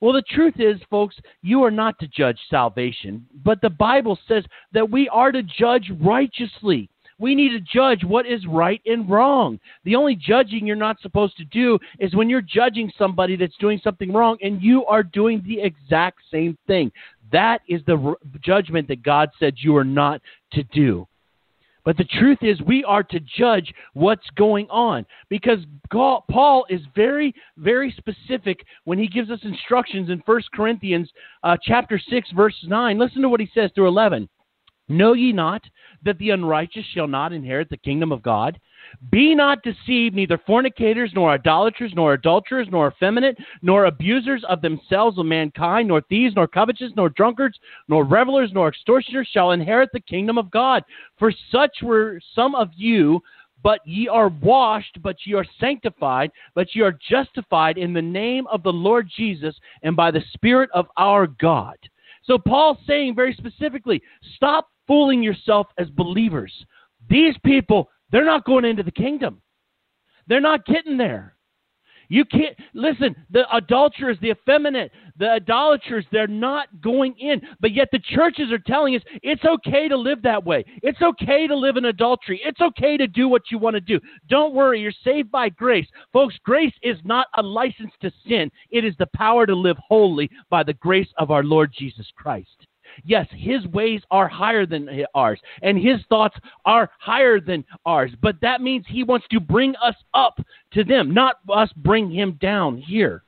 Well, 0.00 0.12
the 0.12 0.22
truth 0.22 0.54
is, 0.58 0.80
folks, 0.88 1.16
you 1.42 1.62
are 1.62 1.70
not 1.70 1.98
to 1.98 2.08
judge 2.08 2.38
salvation, 2.48 3.26
but 3.44 3.60
the 3.60 3.70
Bible 3.70 4.18
says 4.26 4.44
that 4.72 4.90
we 4.90 5.08
are 5.08 5.30
to 5.30 5.42
judge 5.42 5.90
righteously. 6.00 6.88
We 7.22 7.36
need 7.36 7.50
to 7.50 7.60
judge 7.60 8.02
what 8.02 8.26
is 8.26 8.44
right 8.48 8.82
and 8.84 9.08
wrong. 9.08 9.60
The 9.84 9.94
only 9.94 10.16
judging 10.16 10.66
you're 10.66 10.74
not 10.74 11.00
supposed 11.00 11.36
to 11.36 11.44
do 11.44 11.78
is 12.00 12.16
when 12.16 12.28
you're 12.28 12.42
judging 12.42 12.90
somebody 12.98 13.36
that's 13.36 13.56
doing 13.60 13.80
something 13.84 14.12
wrong 14.12 14.38
and 14.42 14.60
you 14.60 14.84
are 14.86 15.04
doing 15.04 15.40
the 15.46 15.60
exact 15.60 16.18
same 16.32 16.58
thing. 16.66 16.90
That 17.30 17.60
is 17.68 17.80
the 17.86 18.16
judgment 18.44 18.88
that 18.88 19.04
God 19.04 19.30
said 19.38 19.54
you 19.58 19.76
are 19.76 19.84
not 19.84 20.20
to 20.54 20.64
do. 20.64 21.06
But 21.84 21.96
the 21.96 22.04
truth 22.04 22.38
is, 22.42 22.60
we 22.62 22.82
are 22.82 23.04
to 23.04 23.20
judge 23.20 23.72
what's 23.94 24.28
going 24.34 24.68
on 24.68 25.06
because 25.28 25.60
Paul 25.92 26.66
is 26.68 26.80
very, 26.96 27.32
very 27.56 27.94
specific 27.96 28.64
when 28.82 28.98
he 28.98 29.06
gives 29.06 29.30
us 29.30 29.38
instructions 29.44 30.10
in 30.10 30.22
1 30.26 30.42
Corinthians 30.52 31.08
uh, 31.44 31.56
chapter 31.62 32.00
6, 32.10 32.30
verse 32.32 32.56
9. 32.66 32.98
Listen 32.98 33.22
to 33.22 33.28
what 33.28 33.40
he 33.40 33.48
says 33.54 33.70
through 33.76 33.86
11. 33.86 34.28
Know 34.88 35.12
ye 35.12 35.32
not 35.32 35.62
that 36.02 36.18
the 36.18 36.30
unrighteous 36.30 36.84
shall 36.92 37.06
not 37.06 37.32
inherit 37.32 37.70
the 37.70 37.76
kingdom 37.76 38.12
of 38.12 38.22
God? 38.22 38.58
Be 39.10 39.34
not 39.34 39.62
deceived, 39.62 40.14
neither 40.14 40.38
fornicators, 40.38 41.12
nor 41.14 41.30
idolaters, 41.30 41.92
nor 41.94 42.14
adulterers, 42.14 42.68
nor 42.70 42.88
effeminate, 42.88 43.38
nor 43.62 43.86
abusers 43.86 44.44
of 44.48 44.60
themselves 44.60 45.18
of 45.18 45.26
mankind, 45.26 45.88
nor 45.88 46.02
thieves, 46.02 46.34
nor 46.34 46.48
covetous, 46.48 46.92
nor 46.96 47.08
drunkards, 47.08 47.58
nor 47.88 48.04
revelers, 48.04 48.50
nor 48.52 48.68
extortioners 48.68 49.28
shall 49.32 49.52
inherit 49.52 49.90
the 49.92 50.00
kingdom 50.00 50.36
of 50.36 50.50
God. 50.50 50.84
For 51.18 51.32
such 51.50 51.78
were 51.82 52.20
some 52.34 52.54
of 52.54 52.70
you, 52.74 53.22
but 53.62 53.80
ye 53.86 54.08
are 54.08 54.28
washed, 54.28 55.00
but 55.02 55.16
ye 55.24 55.34
are 55.34 55.46
sanctified, 55.60 56.30
but 56.54 56.74
ye 56.74 56.82
are 56.82 56.98
justified 57.08 57.78
in 57.78 57.92
the 57.92 58.02
name 58.02 58.46
of 58.48 58.62
the 58.62 58.72
Lord 58.72 59.08
Jesus 59.16 59.54
and 59.82 59.94
by 59.96 60.10
the 60.10 60.24
Spirit 60.32 60.68
of 60.74 60.86
our 60.96 61.28
God. 61.28 61.76
So 62.24 62.38
Paul's 62.38 62.78
saying 62.86 63.14
very 63.14 63.34
specifically, 63.34 64.02
stop 64.36 64.68
fooling 64.86 65.22
yourself 65.22 65.66
as 65.78 65.88
believers. 65.90 66.52
These 67.08 67.34
people, 67.44 67.88
they're 68.10 68.24
not 68.24 68.44
going 68.44 68.64
into 68.64 68.82
the 68.82 68.90
kingdom. 68.90 69.42
They're 70.26 70.40
not 70.40 70.66
getting 70.66 70.96
there. 70.96 71.36
You 72.12 72.26
can't 72.26 72.54
listen. 72.74 73.16
The 73.30 73.44
adulterers, 73.56 74.18
the 74.20 74.32
effeminate, 74.32 74.92
the 75.16 75.30
idolaters, 75.30 76.04
they're 76.12 76.26
not 76.26 76.68
going 76.82 77.14
in. 77.18 77.40
But 77.58 77.72
yet 77.72 77.88
the 77.90 78.00
churches 78.00 78.52
are 78.52 78.58
telling 78.58 78.94
us 78.94 79.02
it's 79.22 79.46
okay 79.46 79.88
to 79.88 79.96
live 79.96 80.20
that 80.20 80.44
way. 80.44 80.62
It's 80.82 81.00
okay 81.00 81.46
to 81.46 81.56
live 81.56 81.78
in 81.78 81.86
adultery. 81.86 82.38
It's 82.44 82.60
okay 82.60 82.98
to 82.98 83.06
do 83.06 83.28
what 83.28 83.50
you 83.50 83.56
want 83.56 83.76
to 83.76 83.80
do. 83.80 83.98
Don't 84.28 84.54
worry, 84.54 84.82
you're 84.82 84.92
saved 85.02 85.30
by 85.30 85.48
grace. 85.48 85.86
Folks, 86.12 86.34
grace 86.44 86.74
is 86.82 86.98
not 87.02 87.28
a 87.38 87.42
license 87.42 87.92
to 88.02 88.12
sin, 88.28 88.50
it 88.70 88.84
is 88.84 88.94
the 88.98 89.08
power 89.14 89.46
to 89.46 89.54
live 89.54 89.78
holy 89.78 90.28
by 90.50 90.62
the 90.62 90.74
grace 90.74 91.08
of 91.16 91.30
our 91.30 91.42
Lord 91.42 91.72
Jesus 91.74 92.08
Christ. 92.14 92.66
Yes, 93.04 93.26
his 93.30 93.66
ways 93.68 94.02
are 94.10 94.28
higher 94.28 94.66
than 94.66 95.04
ours, 95.14 95.40
and 95.62 95.78
his 95.78 96.00
thoughts 96.08 96.36
are 96.64 96.90
higher 96.98 97.40
than 97.40 97.64
ours. 97.86 98.12
But 98.20 98.40
that 98.40 98.60
means 98.60 98.84
he 98.88 99.04
wants 99.04 99.26
to 99.30 99.40
bring 99.40 99.74
us 99.76 99.96
up 100.14 100.40
to 100.72 100.84
them, 100.84 101.12
not 101.12 101.36
us 101.52 101.70
bring 101.76 102.10
him 102.10 102.38
down 102.40 102.78
here. 102.78 103.24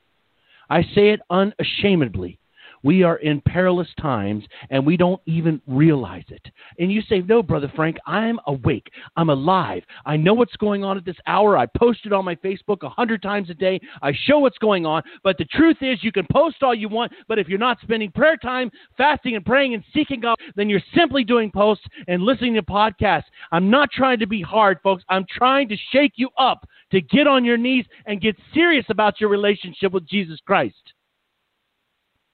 I 0.71 0.83
say 0.95 1.11
it 1.11 1.21
unashamedly. 1.31 2.39
We 2.85 3.03
are 3.03 3.17
in 3.17 3.41
perilous 3.41 3.89
times 4.01 4.45
and 4.71 4.87
we 4.87 4.97
don't 4.97 5.21
even 5.27 5.61
realize 5.67 6.25
it. 6.29 6.47
And 6.79 6.93
you 6.93 7.03
say, 7.09 7.21
No, 7.23 7.43
Brother 7.43 7.73
Frank, 7.75 7.97
I'm 8.07 8.39
awake. 8.47 8.91
I'm 9.17 9.31
alive. 9.31 9.83
I 10.05 10.17
know 10.17 10.35
what's 10.35 10.57
going 10.57 10.85
on 10.85 10.97
at 10.99 11.05
this 11.05 11.17
hour. 11.27 11.57
I 11.57 11.67
post 11.67 12.01
it 12.05 12.13
on 12.13 12.25
my 12.25 12.37
Facebook 12.37 12.83
a 12.83 12.89
hundred 12.89 13.23
times 13.23 13.49
a 13.51 13.55
day. 13.55 13.81
I 14.03 14.13
show 14.27 14.39
what's 14.39 14.59
going 14.59 14.85
on. 14.87 15.03
But 15.23 15.39
the 15.39 15.47
truth 15.47 15.79
is, 15.81 16.05
you 16.05 16.13
can 16.13 16.27
post 16.31 16.63
all 16.63 16.75
you 16.75 16.89
want, 16.89 17.13
but 17.27 17.39
if 17.39 17.49
you're 17.49 17.59
not 17.59 17.81
spending 17.81 18.13
prayer 18.13 18.37
time, 18.37 18.71
fasting 18.97 19.35
and 19.35 19.45
praying 19.45 19.75
and 19.75 19.83
seeking 19.95 20.21
God, 20.21 20.37
then 20.55 20.69
you're 20.69 20.83
simply 20.95 21.25
doing 21.25 21.51
posts 21.51 21.85
and 22.07 22.23
listening 22.23 22.55
to 22.55 22.63
podcasts. 22.63 23.25
I'm 23.51 23.71
not 23.71 23.91
trying 23.91 24.19
to 24.19 24.27
be 24.27 24.43
hard, 24.43 24.79
folks. 24.83 25.03
I'm 25.09 25.25
trying 25.35 25.69
to 25.71 25.77
shake 25.91 26.13
you 26.17 26.29
up 26.39 26.69
to 26.93 27.01
get 27.01 27.27
on 27.27 27.45
your 27.45 27.57
knees 27.57 27.87
and 28.07 28.21
get 28.21 28.37
serious 28.53 28.85
about 28.89 29.21
your 29.21 29.31
relationship 29.31 29.93
with 29.93 30.07
Jesus 30.07 30.39
Christ. 30.47 30.94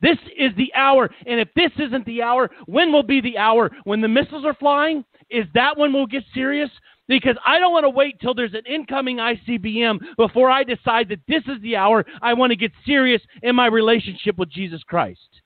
This 0.00 0.18
is 0.36 0.52
the 0.56 0.72
hour. 0.74 1.10
And 1.26 1.40
if 1.40 1.48
this 1.54 1.72
isn't 1.78 2.06
the 2.06 2.22
hour, 2.22 2.50
when 2.66 2.92
will 2.92 3.02
be 3.02 3.20
the 3.20 3.38
hour? 3.38 3.70
When 3.84 4.00
the 4.00 4.08
missiles 4.08 4.44
are 4.44 4.54
flying? 4.54 5.04
Is 5.30 5.46
that 5.54 5.76
when 5.76 5.92
we'll 5.92 6.06
get 6.06 6.24
serious? 6.34 6.70
Because 7.06 7.36
I 7.44 7.58
don't 7.58 7.72
want 7.72 7.84
to 7.84 7.90
wait 7.90 8.20
till 8.20 8.34
there's 8.34 8.54
an 8.54 8.62
incoming 8.72 9.16
ICBM 9.16 9.98
before 10.16 10.50
I 10.50 10.64
decide 10.64 11.08
that 11.08 11.20
this 11.26 11.42
is 11.46 11.60
the 11.62 11.76
hour 11.76 12.04
I 12.22 12.34
want 12.34 12.50
to 12.50 12.56
get 12.56 12.72
serious 12.86 13.20
in 13.42 13.56
my 13.56 13.66
relationship 13.66 14.38
with 14.38 14.50
Jesus 14.50 14.82
Christ. 14.84 15.40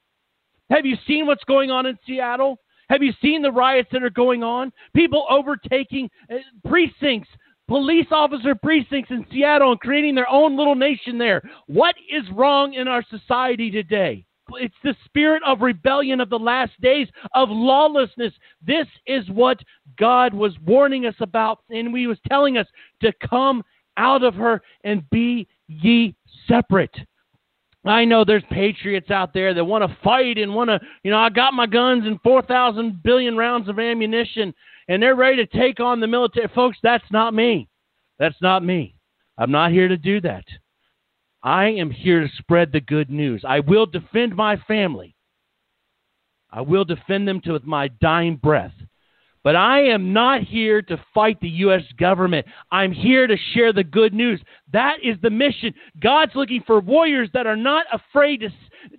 Have 0.70 0.87
you 0.87 0.96
seen 1.06 1.26
what's 1.26 1.44
going 1.44 1.70
on 1.70 1.87
in 1.87 1.99
Seattle? 2.06 2.58
Have 2.90 3.02
you 3.02 3.12
seen 3.23 3.42
the 3.42 3.50
riots 3.50 3.88
that 3.92 4.02
are 4.02 4.11
going 4.11 4.42
on? 4.42 4.73
People 4.94 5.26
overtaking 5.30 6.11
uh, 6.30 6.37
precincts, 6.68 7.30
police 7.66 8.06
officer 8.11 8.54
precincts 8.54 9.11
in 9.11 9.25
Seattle 9.32 9.73
and 9.73 9.80
creating 9.80 10.14
their 10.14 10.28
own 10.28 10.56
little 10.56 10.75
nation 10.75 11.18
there. 11.18 11.42
What 11.66 11.94
is 12.11 12.25
wrong 12.32 12.75
in 12.75 12.88
our 12.88 13.02
society 13.08 13.70
today? 13.70 14.26
It's 14.53 14.75
the 14.83 14.95
spirit 15.05 15.43
of 15.47 15.61
rebellion 15.61 16.21
of 16.21 16.31
the 16.31 16.39
last 16.39 16.73
days, 16.81 17.09
of 17.35 17.49
lawlessness. 17.51 18.33
This 18.67 18.87
is 19.07 19.29
what 19.31 19.59
God 19.99 20.35
was 20.35 20.59
warning 20.65 21.07
us 21.07 21.15
about, 21.21 21.61
and 21.71 21.97
He 21.97 22.07
was 22.07 22.19
telling 22.29 22.57
us 22.57 22.67
to 23.03 23.13
come 23.29 23.63
out 23.97 24.23
of 24.23 24.35
her 24.35 24.63
and 24.83 25.09
be 25.11 25.47
ye 25.69 26.15
separate. 26.47 26.95
I 27.87 28.05
know 28.05 28.25
there's 28.25 28.45
patriots 28.51 29.11
out 29.11 29.35
there 29.35 29.53
that 29.53 29.65
want 29.65 29.89
to 29.89 29.97
fight 30.03 30.39
and 30.39 30.55
want 30.55 30.71
to, 30.71 30.81
you 31.03 31.11
know, 31.11 31.19
I 31.19 31.29
got 31.29 31.53
my 31.53 31.67
guns 31.67 32.07
and 32.07 32.19
4,000 32.23 33.03
billion 33.03 33.37
rounds 33.37 33.69
of 33.69 33.79
ammunition 33.79 34.55
and 34.89 35.03
they're 35.03 35.15
ready 35.15 35.37
to 35.37 35.59
take 35.59 35.81
on 35.81 36.01
the 36.01 36.07
military. 36.07 36.49
Folks, 36.55 36.79
that's 36.83 37.05
not 37.11 37.35
me. 37.35 37.69
That's 38.19 38.41
not 38.41 38.65
me. 38.65 38.95
I'm 39.39 39.51
not 39.51 39.73
here 39.73 39.89
to 39.89 39.97
do 39.97 40.21
that. 40.23 40.45
I 41.45 41.67
am 41.67 41.91
here 41.91 42.23
to 42.23 42.28
spread 42.39 42.73
the 42.73 42.80
good 42.80 43.11
news. 43.11 43.45
I 43.47 43.61
will 43.61 43.85
defend 43.85 44.35
my 44.35 44.57
family. 44.67 45.15
I 46.50 46.63
will 46.63 46.85
defend 46.85 47.28
them 47.28 47.41
to 47.43 47.61
my 47.65 47.89
dying 48.00 48.37
breath. 48.37 48.73
But 49.43 49.54
I 49.54 49.80
am 49.83 50.15
not 50.15 50.41
here 50.41 50.80
to 50.80 51.04
fight 51.13 51.39
the 51.41 51.49
U.S. 51.50 51.83
government. 51.99 52.47
I'm 52.73 52.93
here 52.93 53.26
to 53.26 53.37
share 53.52 53.75
the 53.75 53.85
good 53.85 54.15
news. 54.15 54.41
That 54.73 54.97
is 55.02 55.17
the 55.21 55.28
mission. 55.28 55.75
God's 56.00 56.33
looking 56.35 56.63
for 56.67 56.80
warriors 56.80 57.28
that 57.35 57.47
are 57.47 57.57
not 57.57 57.85
afraid 57.93 58.41
to 58.41 58.49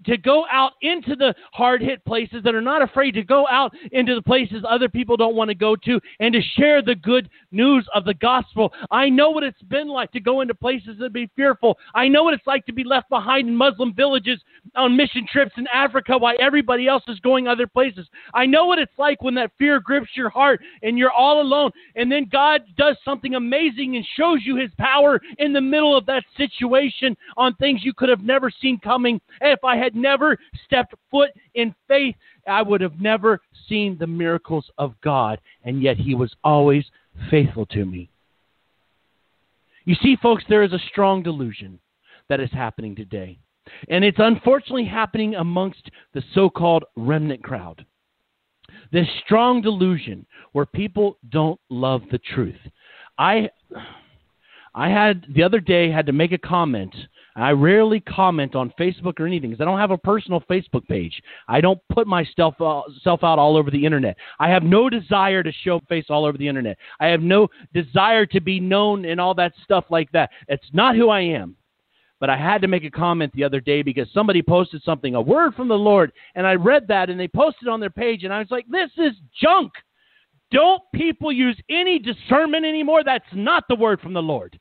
to 0.05 0.17
go 0.17 0.45
out 0.51 0.73
into 0.81 1.15
the 1.15 1.33
hard 1.53 1.81
hit 1.81 2.03
places, 2.05 2.43
that 2.43 2.55
are 2.55 2.61
not 2.61 2.81
afraid 2.81 3.11
to 3.11 3.23
go 3.23 3.47
out 3.47 3.73
into 3.91 4.15
the 4.15 4.21
places 4.21 4.63
other 4.67 4.89
people 4.89 5.17
don't 5.17 5.35
want 5.35 5.49
to 5.49 5.55
go 5.55 5.75
to, 5.75 5.99
and 6.19 6.33
to 6.33 6.41
share 6.57 6.81
the 6.81 6.95
good 6.95 7.29
news 7.51 7.87
of 7.93 8.05
the 8.05 8.13
gospel. 8.15 8.73
I 8.91 9.09
know 9.09 9.29
what 9.29 9.43
it's 9.43 9.61
been 9.63 9.87
like 9.87 10.11
to 10.11 10.19
go 10.19 10.41
into 10.41 10.53
places 10.53 10.97
and 10.99 11.13
be 11.13 11.29
fearful. 11.35 11.77
I 11.93 12.07
know 12.07 12.23
what 12.23 12.33
it's 12.33 12.47
like 12.47 12.65
to 12.65 12.73
be 12.73 12.83
left 12.83 13.09
behind 13.09 13.47
in 13.47 13.55
Muslim 13.55 13.93
villages 13.93 14.41
on 14.75 14.97
mission 14.97 15.25
trips 15.31 15.53
in 15.57 15.67
Africa 15.73 16.17
while 16.17 16.35
everybody 16.39 16.87
else 16.87 17.03
is 17.07 17.19
going 17.19 17.47
other 17.47 17.67
places. 17.67 18.07
I 18.33 18.45
know 18.45 18.65
what 18.65 18.79
it's 18.79 18.91
like 18.97 19.21
when 19.21 19.35
that 19.35 19.51
fear 19.57 19.79
grips 19.79 20.09
your 20.15 20.29
heart 20.29 20.61
and 20.83 20.97
you're 20.97 21.11
all 21.11 21.41
alone, 21.41 21.71
and 21.95 22.11
then 22.11 22.27
God 22.31 22.61
does 22.77 22.97
something 23.05 23.35
amazing 23.35 23.95
and 23.95 24.05
shows 24.17 24.39
you 24.43 24.55
his 24.55 24.71
power 24.77 25.21
in 25.39 25.53
the 25.53 25.61
middle 25.61 25.97
of 25.97 26.05
that 26.07 26.23
situation 26.37 27.15
on 27.37 27.53
things 27.55 27.83
you 27.83 27.93
could 27.93 28.09
have 28.09 28.21
never 28.21 28.51
seen 28.61 28.79
coming. 28.79 29.19
If 29.41 29.63
I 29.63 29.74
had 29.75 29.95
never 29.95 30.37
stepped 30.65 30.95
foot 31.11 31.31
in 31.53 31.73
faith, 31.87 32.15
I 32.47 32.61
would 32.61 32.81
have 32.81 32.99
never 32.99 33.41
seen 33.67 33.97
the 33.97 34.07
miracles 34.07 34.69
of 34.77 34.93
God, 35.01 35.39
and 35.63 35.81
yet 35.81 35.97
He 35.97 36.15
was 36.15 36.33
always 36.43 36.85
faithful 37.29 37.65
to 37.67 37.85
me. 37.85 38.09
You 39.85 39.95
see, 40.01 40.15
folks, 40.21 40.43
there 40.49 40.63
is 40.63 40.73
a 40.73 40.79
strong 40.89 41.23
delusion 41.23 41.79
that 42.27 42.39
is 42.39 42.51
happening 42.51 42.95
today. 42.95 43.37
And 43.89 44.03
it's 44.03 44.19
unfortunately 44.19 44.85
happening 44.85 45.35
amongst 45.35 45.89
the 46.13 46.23
so 46.33 46.49
called 46.49 46.83
remnant 46.95 47.43
crowd. 47.43 47.85
This 48.91 49.07
strong 49.23 49.61
delusion 49.61 50.25
where 50.51 50.65
people 50.65 51.17
don't 51.29 51.59
love 51.69 52.01
the 52.11 52.19
truth. 52.19 52.59
I 53.17 53.49
I 54.75 54.89
had 54.89 55.25
the 55.33 55.41
other 55.41 55.59
day 55.59 55.89
had 55.89 56.05
to 56.05 56.11
make 56.11 56.31
a 56.31 56.37
comment 56.37 56.93
I 57.37 57.51
rarely 57.51 57.99
comment 57.99 58.55
on 58.55 58.73
Facebook 58.79 59.19
or 59.19 59.27
anything 59.27 59.49
because 59.49 59.61
I 59.61 59.65
don't 59.65 59.79
have 59.79 59.91
a 59.91 59.97
personal 59.97 60.41
Facebook 60.49 60.87
page. 60.87 61.21
I 61.49 61.59
don't 61.59 61.81
put 61.89 62.07
myself 62.07 62.55
uh, 62.61 62.83
self 63.01 63.23
out 63.25 63.39
all 63.39 63.57
over 63.57 63.69
the 63.69 63.85
internet. 63.85 64.15
I 64.39 64.49
have 64.49 64.63
no 64.63 64.89
desire 64.89 65.43
to 65.43 65.51
show 65.51 65.81
face 65.89 66.05
all 66.09 66.23
over 66.23 66.37
the 66.37 66.47
internet. 66.47 66.77
I 67.01 67.07
have 67.07 67.21
no 67.21 67.49
desire 67.73 68.25
to 68.27 68.39
be 68.39 68.61
known 68.61 69.03
and 69.03 69.19
all 69.19 69.33
that 69.33 69.51
stuff 69.63 69.83
like 69.89 70.09
that. 70.13 70.29
It's 70.47 70.67
not 70.71 70.95
who 70.95 71.09
I 71.09 71.21
am. 71.21 71.57
But 72.21 72.29
I 72.29 72.37
had 72.37 72.61
to 72.61 72.69
make 72.69 72.85
a 72.85 72.89
comment 72.89 73.33
the 73.33 73.43
other 73.43 73.59
day 73.59 73.81
because 73.81 74.07
somebody 74.13 74.41
posted 74.41 74.81
something, 74.83 75.15
a 75.15 75.21
word 75.21 75.53
from 75.55 75.67
the 75.67 75.77
Lord, 75.77 76.13
and 76.35 76.47
I 76.47 76.53
read 76.53 76.87
that 76.87 77.09
and 77.09 77.19
they 77.19 77.27
posted 77.27 77.67
on 77.67 77.81
their 77.81 77.89
page, 77.89 78.23
and 78.23 78.33
I 78.33 78.39
was 78.39 78.49
like, 78.49 78.65
this 78.69 78.89
is 78.97 79.11
junk. 79.41 79.73
Don't 80.51 80.81
people 80.93 81.33
use 81.33 81.59
any 81.69 81.99
discernment 81.99 82.65
anymore? 82.65 83.03
That's 83.03 83.25
not 83.33 83.65
the 83.67 83.75
word 83.75 83.99
from 83.99 84.13
the 84.13 84.21
Lord. 84.21 84.57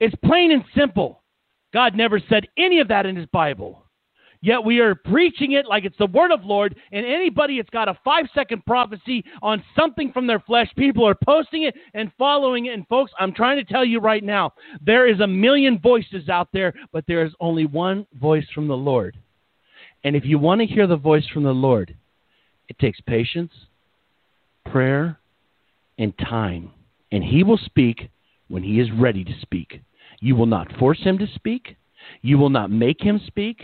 It's 0.00 0.14
plain 0.24 0.52
and 0.52 0.64
simple. 0.76 1.22
God 1.72 1.94
never 1.94 2.20
said 2.28 2.46
any 2.56 2.80
of 2.80 2.88
that 2.88 3.06
in 3.06 3.16
his 3.16 3.26
Bible. 3.26 3.84
Yet 4.40 4.64
we 4.64 4.78
are 4.78 4.94
preaching 4.94 5.52
it 5.52 5.66
like 5.66 5.84
it's 5.84 5.98
the 5.98 6.06
word 6.06 6.30
of 6.30 6.44
Lord, 6.44 6.76
and 6.92 7.04
anybody 7.04 7.56
that's 7.56 7.70
got 7.70 7.88
a 7.88 7.98
five 8.04 8.26
second 8.34 8.64
prophecy 8.66 9.24
on 9.42 9.64
something 9.76 10.12
from 10.12 10.28
their 10.28 10.38
flesh, 10.38 10.68
people 10.76 11.06
are 11.06 11.16
posting 11.24 11.64
it 11.64 11.74
and 11.94 12.12
following 12.16 12.66
it. 12.66 12.74
And 12.74 12.86
folks, 12.86 13.10
I'm 13.18 13.34
trying 13.34 13.56
to 13.56 13.64
tell 13.64 13.84
you 13.84 13.98
right 13.98 14.22
now, 14.22 14.52
there 14.80 15.08
is 15.08 15.18
a 15.20 15.26
million 15.26 15.80
voices 15.80 16.28
out 16.28 16.48
there, 16.52 16.72
but 16.92 17.04
there 17.08 17.24
is 17.24 17.32
only 17.40 17.66
one 17.66 18.06
voice 18.20 18.46
from 18.54 18.68
the 18.68 18.76
Lord. 18.76 19.18
And 20.04 20.14
if 20.14 20.24
you 20.24 20.38
want 20.38 20.60
to 20.60 20.66
hear 20.66 20.86
the 20.86 20.96
voice 20.96 21.26
from 21.34 21.42
the 21.42 21.50
Lord, 21.50 21.96
it 22.68 22.78
takes 22.78 23.00
patience, 23.00 23.52
prayer, 24.66 25.18
and 25.98 26.16
time. 26.18 26.70
And 27.10 27.24
He 27.24 27.42
will 27.42 27.58
speak 27.58 28.08
when 28.46 28.62
He 28.62 28.78
is 28.78 28.88
ready 28.92 29.24
to 29.24 29.32
speak. 29.40 29.80
You 30.20 30.36
will 30.36 30.46
not 30.46 30.72
force 30.78 31.00
him 31.00 31.18
to 31.18 31.26
speak. 31.34 31.76
You 32.22 32.38
will 32.38 32.50
not 32.50 32.70
make 32.70 33.00
him 33.00 33.20
speak. 33.26 33.62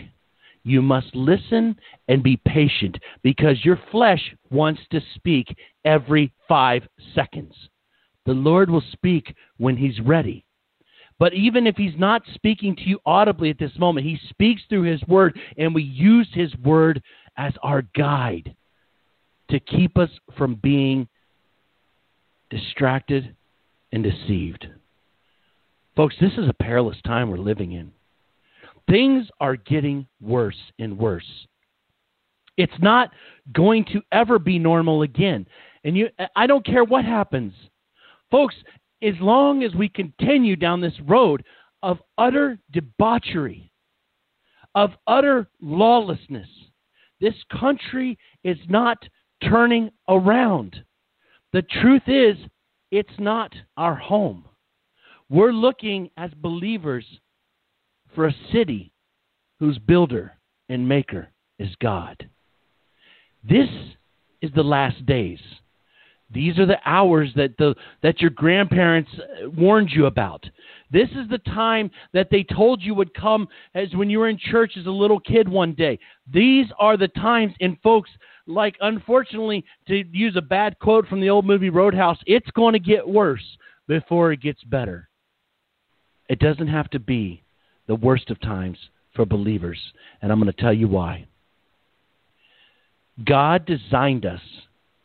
You 0.63 0.81
must 0.81 1.15
listen 1.15 1.75
and 2.07 2.23
be 2.23 2.37
patient 2.37 2.97
because 3.21 3.63
your 3.63 3.79
flesh 3.91 4.35
wants 4.49 4.81
to 4.91 4.99
speak 5.13 5.55
every 5.85 6.33
five 6.47 6.81
seconds. 7.13 7.53
The 8.25 8.33
Lord 8.33 8.71
will 8.71 8.83
speak 8.91 9.35
when 9.57 9.77
He's 9.77 9.99
ready. 9.99 10.43
But 11.19 11.33
even 11.33 11.67
if 11.67 11.75
He's 11.77 11.97
not 11.97 12.23
speaking 12.33 12.75
to 12.77 12.81
you 12.81 12.99
audibly 13.05 13.51
at 13.51 13.59
this 13.59 13.77
moment, 13.77 14.07
He 14.07 14.19
speaks 14.29 14.63
through 14.67 14.83
His 14.83 15.01
Word, 15.07 15.39
and 15.57 15.73
we 15.73 15.83
use 15.83 16.27
His 16.33 16.55
Word 16.57 17.01
as 17.37 17.53
our 17.61 17.83
guide 17.95 18.55
to 19.51 19.59
keep 19.59 19.97
us 19.97 20.09
from 20.35 20.55
being 20.55 21.07
distracted 22.49 23.35
and 23.91 24.03
deceived. 24.03 24.67
Folks, 25.95 26.15
this 26.19 26.33
is 26.33 26.49
a 26.49 26.63
perilous 26.63 26.97
time 27.05 27.29
we're 27.29 27.37
living 27.37 27.71
in. 27.71 27.91
Things 28.89 29.27
are 29.39 29.55
getting 29.55 30.05
worse 30.21 30.59
and 30.77 30.97
worse. 30.97 31.47
It's 32.57 32.73
not 32.79 33.11
going 33.53 33.85
to 33.85 34.01
ever 34.11 34.37
be 34.37 34.59
normal 34.59 35.03
again. 35.03 35.45
And 35.83 35.95
you 35.95 36.09
I 36.35 36.47
don't 36.47 36.65
care 36.65 36.83
what 36.83 37.05
happens. 37.05 37.53
Folks, 38.29 38.55
as 39.01 39.13
long 39.21 39.63
as 39.63 39.73
we 39.75 39.87
continue 39.87 40.55
down 40.55 40.81
this 40.81 40.99
road 41.05 41.43
of 41.83 41.99
utter 42.17 42.57
debauchery, 42.71 43.71
of 44.73 44.91
utter 45.07 45.47
lawlessness, 45.61 46.49
this 47.21 47.35
country 47.59 48.17
is 48.43 48.57
not 48.67 48.97
turning 49.47 49.91
around. 50.09 50.83
The 51.53 51.61
truth 51.61 52.03
is, 52.07 52.35
it's 52.91 53.17
not 53.19 53.53
our 53.77 53.95
home. 53.95 54.45
We're 55.35 55.51
looking 55.51 56.11
as 56.15 56.31
believers 56.35 57.03
for 58.13 58.27
a 58.27 58.35
city 58.53 58.93
whose 59.59 59.77
builder 59.77 60.31
and 60.69 60.87
maker 60.87 61.27
is 61.59 61.75
God. 61.81 62.29
This 63.43 63.67
is 64.41 64.49
the 64.55 64.63
last 64.63 65.05
days. 65.05 65.39
These 66.31 66.57
are 66.57 66.65
the 66.65 66.79
hours 66.85 67.31
that 67.35 67.57
the 67.57 67.75
that 68.01 68.21
your 68.21 68.29
grandparents 68.29 69.11
uh, 69.15 69.49
warned 69.49 69.89
you 69.91 70.05
about. 70.05 70.45
This 70.89 71.09
is 71.09 71.27
the 71.29 71.39
time 71.39 71.91
that 72.13 72.29
they 72.31 72.43
told 72.43 72.81
you 72.81 72.95
would 72.95 73.13
come 73.13 73.49
as 73.73 73.93
when 73.93 74.09
you 74.09 74.19
were 74.19 74.29
in 74.29 74.37
church 74.37 74.77
as 74.79 74.85
a 74.85 74.89
little 74.89 75.19
kid 75.19 75.49
one 75.49 75.73
day. 75.73 75.99
These 76.31 76.67
are 76.79 76.95
the 76.95 77.09
times 77.09 77.51
and 77.59 77.77
folks 77.83 78.09
like 78.47 78.77
unfortunately 78.79 79.65
to 79.89 80.01
use 80.13 80.37
a 80.37 80.41
bad 80.41 80.79
quote 80.79 81.09
from 81.09 81.19
the 81.19 81.29
old 81.29 81.45
movie 81.45 81.69
Roadhouse, 81.69 82.19
it's 82.25 82.49
going 82.51 82.71
to 82.71 82.79
get 82.79 83.05
worse 83.05 83.43
before 83.85 84.31
it 84.31 84.41
gets 84.41 84.63
better. 84.63 85.09
It 86.29 86.39
doesn't 86.39 86.67
have 86.67 86.89
to 86.91 86.99
be 86.99 87.43
the 87.87 87.95
worst 87.95 88.29
of 88.29 88.41
times 88.41 88.77
for 89.15 89.25
believers, 89.25 89.79
and 90.21 90.31
I'm 90.31 90.39
going 90.39 90.51
to 90.51 90.61
tell 90.61 90.73
you 90.73 90.87
why. 90.87 91.27
God 93.23 93.65
designed 93.65 94.25
us 94.25 94.41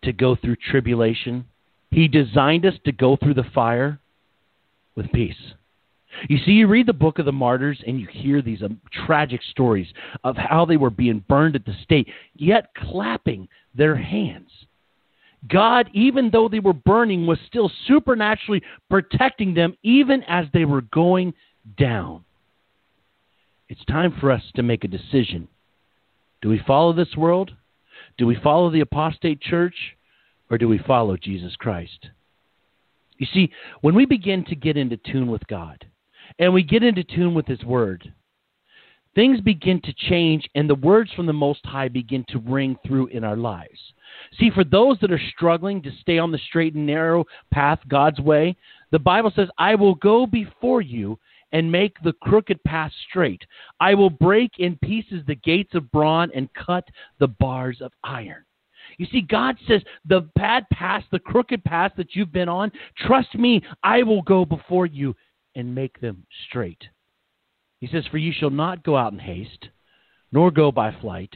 to 0.03 0.13
go 0.13 0.35
through 0.35 0.57
tribulation. 0.71 1.45
He 1.91 2.09
designed 2.09 2.67
us 2.67 2.75
to 2.85 2.93
go 2.93 3.17
through 3.17 3.35
the 3.35 3.47
fire 3.55 4.01
with 4.97 5.13
peace. 5.13 5.37
You 6.29 6.39
see, 6.45 6.53
you 6.53 6.67
read 6.67 6.87
the 6.87 6.93
book 6.93 7.19
of 7.19 7.25
the 7.25 7.33
martyrs 7.33 7.81
and 7.87 8.01
you 8.01 8.09
hear 8.11 8.43
these 8.43 8.63
um, 8.63 8.81
tragic 9.07 9.41
stories 9.51 9.87
of 10.25 10.37
how 10.37 10.65
they 10.65 10.77
were 10.77 10.91
being 10.91 11.25
burned 11.29 11.55
at 11.55 11.65
the 11.65 11.75
stake, 11.85 12.09
yet 12.35 12.75
clapping 12.75 13.49
their 13.75 13.95
hands. 13.95 14.51
God, 15.49 15.89
even 15.93 16.31
though 16.31 16.49
they 16.49 16.61
were 16.61 16.73
burning, 16.73 17.27
was 17.27 17.39
still 17.47 17.71
supernaturally 17.87 18.63
protecting 18.91 19.55
them 19.55 19.77
even 19.83 20.23
as 20.25 20.47
they 20.53 20.65
were 20.65 20.83
going 20.83 21.33
down. 21.79 22.25
It's 23.69 23.85
time 23.87 24.15
for 24.21 24.31
us 24.31 24.43
to 24.57 24.63
make 24.63 24.85
a 24.85 24.89
decision. 24.89 25.49
Do 26.43 26.49
we 26.49 26.61
follow 26.67 26.93
this 26.93 27.17
world? 27.17 27.53
Do 28.19 28.27
we 28.27 28.37
follow 28.43 28.71
the 28.71 28.81
apostate 28.81 29.41
church? 29.41 29.75
Or 30.51 30.59
do 30.59 30.69
we 30.69 30.79
follow 30.79 31.17
Jesus 31.17 31.55
Christ? 31.57 32.09
You 33.19 33.27
see, 33.33 33.53
when 33.83 33.95
we 33.95 34.07
begin 34.07 34.45
to 34.47 34.57
get 34.57 34.77
into 34.77 34.97
tune 34.97 35.31
with 35.31 35.47
God 35.47 35.87
and 36.39 36.53
we 36.53 36.63
get 36.63 36.83
into 36.83 37.05
tune 37.05 37.35
with 37.35 37.47
His 37.47 37.63
Word, 37.63 38.13
things 39.15 39.41
begin 39.41 39.81
to 39.83 39.93
change 40.09 40.49
and 40.55 40.69
the 40.69 40.75
words 40.75 41.11
from 41.15 41.27
the 41.27 41.33
Most 41.33 41.65
High 41.65 41.89
begin 41.89 42.25
to 42.29 42.39
ring 42.41 42.77
through 42.85 43.09
in 43.09 43.23
our 43.23 43.37
lives. 43.37 43.79
See, 44.39 44.51
for 44.51 44.65
those 44.65 44.99
that 45.01 45.13
are 45.13 45.21
struggling 45.35 45.83
to 45.83 45.91
stay 46.01 46.19
on 46.19 46.31
the 46.31 46.39
straight 46.49 46.75
and 46.75 46.87
narrow 46.87 47.25
path 47.53 47.81
God's 47.89 48.21
way, 48.21 48.57
the 48.91 48.99
Bible 48.99 49.33
says, 49.35 49.49
I 49.59 49.75
will 49.75 49.95
go 49.95 50.27
before 50.27 50.81
you 50.81 51.19
and 51.53 51.71
make 51.71 51.97
the 52.03 52.13
crooked 52.13 52.63
path 52.65 52.93
straight. 53.09 53.43
I 53.81 53.95
will 53.95 54.11
break 54.11 54.53
in 54.59 54.79
pieces 54.83 55.23
the 55.27 55.35
gates 55.35 55.75
of 55.75 55.91
bronze 55.91 56.33
and 56.35 56.53
cut 56.55 56.85
the 57.19 57.29
bars 57.29 57.79
of 57.81 57.93
iron. 58.05 58.45
You 58.99 59.07
see, 59.07 59.21
God 59.21 59.57
says, 59.67 59.83
the 60.05 60.29
bad 60.37 60.67
path, 60.73 61.05
the 61.11 61.19
crooked 61.19 61.65
path 61.65 61.93
that 61.97 62.15
you've 62.15 62.33
been 62.33 62.49
on, 62.49 62.73
trust 62.99 63.35
me, 63.35 63.63
I 63.83 64.03
will 64.03 64.23
go 64.23 64.45
before 64.45 64.87
you 64.87 65.15
and 65.55 65.75
make 65.75 66.01
them 66.01 66.25
straight. 66.49 66.83
He 67.81 67.89
says, 67.89 68.05
For 68.11 68.19
you 68.19 68.33
shall 68.33 68.51
not 68.51 68.83
go 68.83 68.97
out 68.97 69.13
in 69.13 69.19
haste, 69.19 69.69
nor 70.33 70.51
go 70.51 70.71
by 70.71 70.95
flight, 71.01 71.35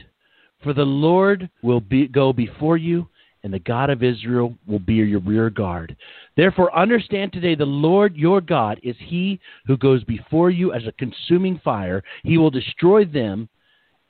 for 0.65 0.73
the 0.73 0.83
Lord 0.83 1.47
will 1.61 1.79
be, 1.79 2.07
go 2.07 2.33
before 2.33 2.75
you 2.75 3.07
and 3.43 3.53
the 3.53 3.59
God 3.59 3.91
of 3.91 4.01
Israel 4.01 4.55
will 4.65 4.79
be 4.79 4.95
your 4.95 5.19
rear 5.19 5.51
guard. 5.51 5.95
Therefore, 6.35 6.75
understand 6.75 7.31
today 7.31 7.53
the 7.53 7.63
Lord 7.63 8.17
your 8.17 8.41
God 8.41 8.79
is 8.81 8.95
He 8.97 9.39
who 9.67 9.77
goes 9.77 10.03
before 10.05 10.49
you 10.49 10.73
as 10.73 10.81
a 10.87 10.91
consuming 10.93 11.61
fire. 11.63 12.03
He 12.23 12.39
will 12.39 12.49
destroy 12.49 13.05
them 13.05 13.47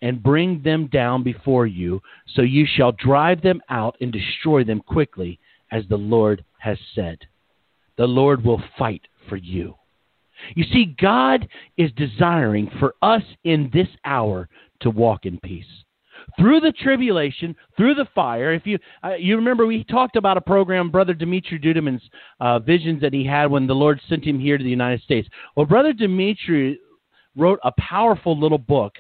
and 0.02 0.24
bring 0.24 0.62
them 0.64 0.88
down 0.88 1.24
before 1.24 1.68
you, 1.68 2.02
so 2.34 2.42
you 2.42 2.66
shall 2.66 2.94
drive 2.94 3.42
them 3.42 3.62
out 3.70 3.98
and 4.00 4.14
destroy 4.14 4.64
them 4.64 4.80
quickly, 4.80 5.38
as 5.72 5.84
the 5.90 5.98
Lord 5.98 6.46
has 6.60 6.78
said. 6.96 7.18
The 7.98 8.06
Lord 8.06 8.46
will 8.46 8.64
fight 8.78 9.02
for 9.28 9.36
you. 9.36 9.76
You 10.56 10.64
see, 10.72 10.96
God 11.02 11.50
is 11.76 11.92
desiring 11.98 12.72
for 12.80 12.96
us 13.02 13.24
in 13.44 13.70
this 13.74 13.90
hour 14.06 14.48
to 14.80 14.90
walk 14.90 15.26
in 15.26 15.40
peace 15.42 15.66
through 16.38 16.60
the 16.60 16.72
tribulation, 16.72 17.56
through 17.78 17.96
the 17.96 18.08
fire. 18.14 18.54
If 18.54 18.66
you 18.66 18.78
uh, 19.04 19.16
you 19.16 19.36
remember, 19.36 19.66
we 19.66 19.84
talked 19.84 20.16
about 20.16 20.38
a 20.38 20.42
program, 20.42 20.92
Brother 20.92 21.14
Dimitri 21.14 21.60
Duduman's 21.60 22.04
uh, 22.40 22.60
visions 22.60 23.02
that 23.02 23.14
he 23.14 23.26
had 23.26 23.46
when 23.52 23.68
the 23.68 23.76
Lord 23.76 24.00
sent 24.08 24.24
him 24.26 24.40
here 24.40 24.58
to 24.58 24.64
the 24.64 24.70
United 24.70 25.02
States. 25.02 25.28
Well, 25.56 25.66
Brother 25.66 25.94
Dimitri 25.94 26.80
wrote 27.36 27.60
a 27.64 27.72
powerful 27.78 28.40
little 28.40 28.58
book 28.58 28.94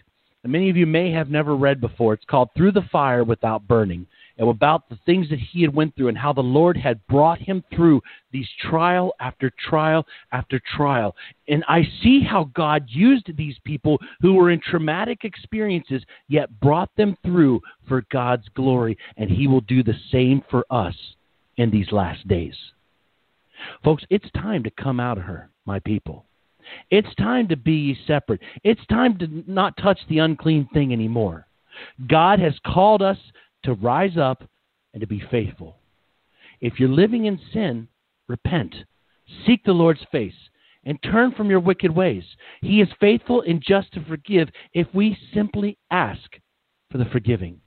that 0.43 0.49
many 0.49 0.69
of 0.69 0.77
you 0.77 0.85
may 0.85 1.11
have 1.11 1.29
never 1.29 1.55
read 1.55 1.81
before. 1.81 2.13
It's 2.13 2.25
called 2.25 2.49
Through 2.55 2.73
the 2.73 2.87
Fire 2.91 3.23
Without 3.23 3.67
Burning 3.67 4.05
and 4.37 4.49
about 4.49 4.89
the 4.89 4.99
things 5.05 5.29
that 5.29 5.39
he 5.39 5.61
had 5.61 5.73
went 5.73 5.95
through 5.95 6.09
and 6.09 6.17
how 6.17 6.33
the 6.33 6.41
Lord 6.41 6.77
had 6.77 7.05
brought 7.07 7.39
him 7.39 7.63
through 7.73 8.01
these 8.31 8.47
trial 8.61 9.13
after 9.19 9.51
trial 9.69 10.05
after 10.31 10.61
trial. 10.75 11.15
And 11.47 11.63
I 11.67 11.87
see 12.03 12.21
how 12.21 12.49
God 12.53 12.85
used 12.87 13.35
these 13.35 13.55
people 13.63 13.99
who 14.21 14.33
were 14.33 14.51
in 14.51 14.59
traumatic 14.59 15.23
experiences 15.23 16.03
yet 16.27 16.59
brought 16.59 16.95
them 16.97 17.17
through 17.23 17.61
for 17.87 18.05
God's 18.11 18.47
glory 18.55 18.97
and 19.17 19.29
he 19.29 19.47
will 19.47 19.61
do 19.61 19.83
the 19.83 19.95
same 20.11 20.43
for 20.49 20.65
us 20.69 20.95
in 21.57 21.71
these 21.71 21.91
last 21.91 22.27
days. 22.27 22.55
Folks, 23.83 24.03
it's 24.09 24.29
time 24.31 24.63
to 24.63 24.71
come 24.71 24.99
out 24.99 25.17
of 25.17 25.23
her, 25.23 25.49
my 25.65 25.79
people. 25.79 26.25
It's 26.89 27.13
time 27.15 27.47
to 27.47 27.55
be 27.55 27.97
separate. 28.07 28.41
It's 28.63 28.85
time 28.87 29.17
to 29.19 29.43
not 29.47 29.77
touch 29.77 29.99
the 30.09 30.19
unclean 30.19 30.67
thing 30.73 30.91
anymore. 30.91 31.47
God 32.07 32.39
has 32.39 32.53
called 32.65 33.01
us 33.01 33.17
to 33.65 33.73
rise 33.73 34.17
up 34.17 34.43
and 34.93 35.01
to 35.01 35.07
be 35.07 35.21
faithful. 35.29 35.77
If 36.61 36.79
you're 36.79 36.89
living 36.89 37.25
in 37.25 37.39
sin, 37.53 37.87
repent. 38.27 38.73
Seek 39.45 39.63
the 39.63 39.73
Lord's 39.73 40.05
face 40.11 40.33
and 40.85 41.01
turn 41.03 41.33
from 41.33 41.49
your 41.49 41.59
wicked 41.59 41.91
ways. 41.91 42.23
He 42.61 42.79
is 42.81 42.87
faithful 42.99 43.41
and 43.41 43.61
just 43.61 43.91
to 43.93 44.05
forgive 44.05 44.49
if 44.73 44.87
we 44.93 45.17
simply 45.33 45.77
ask 45.91 46.37
for 46.91 46.97
the 46.97 47.05
forgiving. 47.05 47.59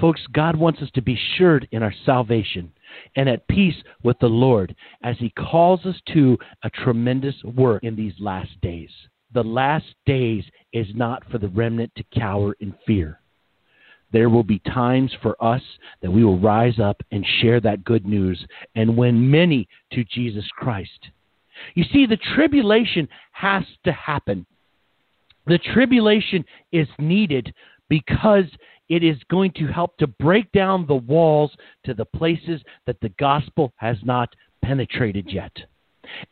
Folks, 0.00 0.20
God 0.32 0.54
wants 0.54 0.80
us 0.82 0.90
to 0.94 1.02
be 1.02 1.14
assured 1.14 1.66
in 1.72 1.82
our 1.82 1.94
salvation 2.06 2.72
and 3.16 3.28
at 3.28 3.48
peace 3.48 3.76
with 4.02 4.18
the 4.20 4.26
Lord 4.26 4.74
as 5.02 5.16
He 5.18 5.30
calls 5.30 5.84
us 5.84 5.96
to 6.12 6.38
a 6.62 6.70
tremendous 6.70 7.34
work 7.42 7.82
in 7.82 7.96
these 7.96 8.14
last 8.20 8.50
days. 8.60 8.90
The 9.34 9.42
last 9.42 9.86
days 10.06 10.44
is 10.72 10.86
not 10.94 11.22
for 11.30 11.38
the 11.38 11.48
remnant 11.48 11.92
to 11.96 12.04
cower 12.18 12.54
in 12.60 12.74
fear 12.86 13.17
there 14.12 14.28
will 14.28 14.42
be 14.42 14.60
times 14.60 15.12
for 15.22 15.42
us 15.42 15.62
that 16.02 16.10
we 16.10 16.24
will 16.24 16.38
rise 16.38 16.78
up 16.78 17.02
and 17.12 17.26
share 17.40 17.60
that 17.60 17.84
good 17.84 18.06
news 18.06 18.44
and 18.74 18.96
win 18.96 19.30
many 19.30 19.68
to 19.92 20.04
Jesus 20.04 20.44
Christ. 20.56 21.08
You 21.74 21.84
see, 21.92 22.06
the 22.06 22.18
tribulation 22.34 23.08
has 23.32 23.64
to 23.84 23.92
happen. 23.92 24.46
The 25.46 25.58
tribulation 25.58 26.44
is 26.72 26.88
needed 26.98 27.52
because 27.88 28.44
it 28.88 29.02
is 29.02 29.16
going 29.30 29.52
to 29.52 29.66
help 29.66 29.96
to 29.98 30.06
break 30.06 30.50
down 30.52 30.86
the 30.86 30.94
walls 30.94 31.50
to 31.84 31.94
the 31.94 32.04
places 32.04 32.60
that 32.86 33.00
the 33.00 33.10
gospel 33.18 33.72
has 33.76 33.96
not 34.02 34.34
penetrated 34.62 35.30
yet. 35.30 35.52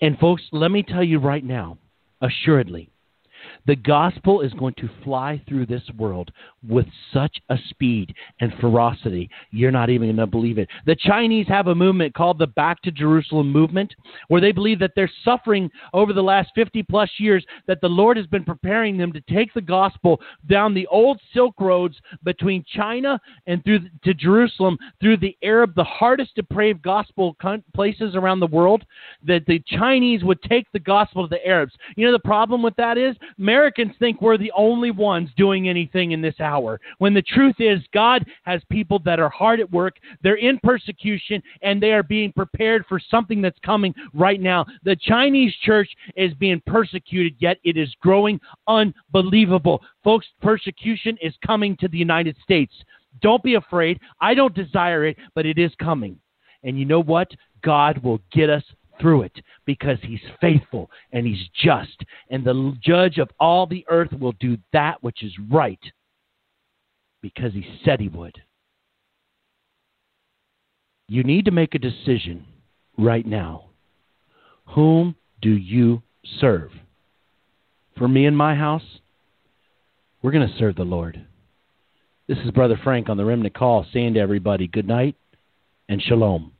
And, 0.01 0.19
folks, 0.19 0.43
let 0.53 0.71
me 0.71 0.83
tell 0.83 1.05
you 1.05 1.19
right 1.19 1.45
now, 1.45 1.77
assuredly, 2.23 2.91
The 3.67 3.77
gospel 3.77 4.41
is 4.41 4.53
going 4.55 4.75
to 4.79 4.89
fly 5.03 5.41
through 5.49 5.67
this 5.67 5.83
world 5.97 6.31
with 6.69 6.87
such 7.13 7.37
a 7.51 7.57
speed 7.69 8.15
and 8.41 8.53
ferocity, 8.61 9.31
you're 9.51 9.71
not 9.71 9.91
even 9.91 10.09
going 10.09 10.17
to 10.17 10.27
believe 10.27 10.59
it. 10.59 10.69
The 10.85 10.97
Chinese 10.97 11.47
have 11.49 11.69
a 11.69 11.75
movement 11.75 12.15
called 12.15 12.39
the 12.39 12.47
Back 12.47 12.83
to 12.83 12.91
Jerusalem 12.91 13.53
movement, 13.53 13.95
where 14.29 14.41
they 14.41 14.53
believe 14.53 14.79
that 14.81 14.93
they're 14.97 15.11
suffering 15.25 15.71
over 15.93 16.13
the 16.13 16.23
last 16.23 16.51
50 16.55 16.83
plus 16.85 17.11
years, 17.19 17.45
that 17.67 17.81
the 17.81 17.89
Lord 17.89 18.17
has 18.17 18.27
been 18.27 18.45
preparing 18.45 18.97
them 18.97 19.13
to 19.13 19.21
take 19.23 19.53
the 19.55 19.61
gospel 19.61 20.21
down 20.49 20.75
the 20.75 20.87
old 20.89 21.21
Silk 21.33 21.55
Roads 21.61 21.97
between 22.25 22.65
China 22.75 23.21
and 23.47 23.63
through 23.65 23.81
to 24.05 24.15
Jerusalem 24.15 24.79
through 25.01 25.19
the 25.19 25.37
Arab, 25.43 25.75
the 25.75 25.85
hardest 25.85 26.35
depraved 26.35 26.83
gospel 26.83 27.37
places 27.75 28.15
around 28.15 28.41
the 28.41 28.47
world, 28.47 28.85
that 29.27 29.45
the 29.47 29.63
Chinese 29.67 30.25
would 30.25 30.43
take 30.43 30.67
the 30.73 30.79
gospel 30.79 31.27
to 31.27 31.29
the 31.29 31.47
Arabs. 31.47 31.73
You 31.97 32.07
know, 32.07 32.13
the 32.13 32.19
problem 32.19 32.63
with 32.63 32.77
that 32.77 32.99
is 32.99 33.17
Americans 33.39 33.93
think 33.99 34.21
we're 34.21 34.39
the 34.39 34.53
only 34.57 34.91
ones 34.91 35.29
doing 35.37 35.69
anything 35.69 36.13
in 36.13 36.23
this 36.23 36.41
hour, 36.41 36.81
when 36.99 37.15
the 37.15 37.23
truth 37.23 37.57
is 37.59 37.81
God 37.93 38.25
has 38.45 38.63
people 38.71 38.99
that 39.01 39.21
are 39.21 39.29
hard 39.29 39.61
at 39.61 39.71
work, 39.71 39.97
they're 40.23 40.37
in 40.37 40.59
persecution, 40.63 41.43
and 41.63 41.83
they 41.83 41.93
are 41.93 42.03
being 42.03 42.33
prepared 42.33 42.85
for 42.89 42.99
something 42.99 43.43
that's 43.43 43.59
coming 43.65 43.95
right 44.15 44.41
now. 44.41 44.65
The 44.85 44.97
Chinese 44.97 45.55
church 45.63 45.91
is 46.17 46.33
being 46.35 46.63
persecuted, 46.67 47.35
yet 47.39 47.59
it 47.65 47.77
is 47.77 47.95
growing 48.01 48.41
unbelievable. 48.67 49.83
Folks, 50.03 50.27
persecution 50.41 51.19
is 51.21 51.35
coming 51.47 51.77
to 51.79 51.89
the 51.89 51.99
United 51.99 52.37
States. 52.43 52.73
Don't 53.21 53.43
be 53.43 53.55
afraid. 53.55 54.01
I 54.21 54.35
don't 54.35 54.55
desire 54.55 55.07
it, 55.07 55.17
but 55.35 55.47
it 55.47 55.59
is 55.59 55.73
coming. 55.79 56.19
And 56.63 56.79
you 56.79 56.85
know 56.85 57.03
what? 57.03 57.31
God 57.63 57.99
will 57.99 58.21
get 58.33 58.51
us 58.51 58.65
through 59.01 59.23
it 59.23 59.33
because 59.65 59.99
he's 60.03 60.21
faithful 60.41 60.91
and 61.13 61.27
he's 61.27 61.49
just. 61.63 62.05
And 62.31 62.45
the 62.45 62.77
judge 62.83 63.19
of 63.19 63.31
all 63.39 63.67
the 63.67 63.85
earth 63.89 64.13
will 64.13 64.35
do 64.41 64.57
that 64.73 65.03
which 65.03 65.23
is 65.23 65.33
right 65.51 65.81
because 67.23 67.53
he 67.53 67.67
said 67.85 68.01
he 68.01 68.09
would. 68.09 68.41
You 71.09 71.23
need 71.23 71.45
to 71.45 71.51
make 71.51 71.75
a 71.75 71.79
decision 71.79 72.45
right 72.99 73.27
now. 73.27 73.67
Whom 74.75 75.15
do 75.41 75.51
you 75.51 76.03
serve? 76.41 76.71
For 77.97 78.09
me 78.09 78.27
and 78.27 78.37
my 78.37 78.55
house, 78.55 78.83
we're 80.23 80.33
going 80.33 80.49
to 80.49 80.59
serve 80.59 80.75
the 80.75 80.83
Lord. 80.83 81.25
This 82.29 82.39
is 82.39 82.51
Brother 82.51 82.79
Frank 82.83 83.09
on 83.09 83.17
the 83.17 83.25
Remnant 83.25 83.55
Call 83.55 83.87
saying 83.93 84.15
to 84.15 84.21
everybody 84.21 84.67
good 84.67 84.89
night 84.89 85.15
and 85.89 86.03
shalom. 86.03 86.53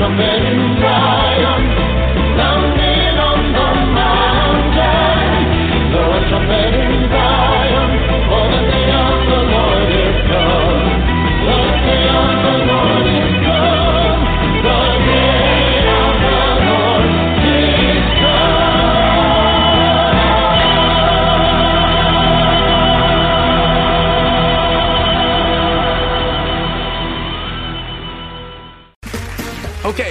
Come 0.00 0.18
and 0.18 1.09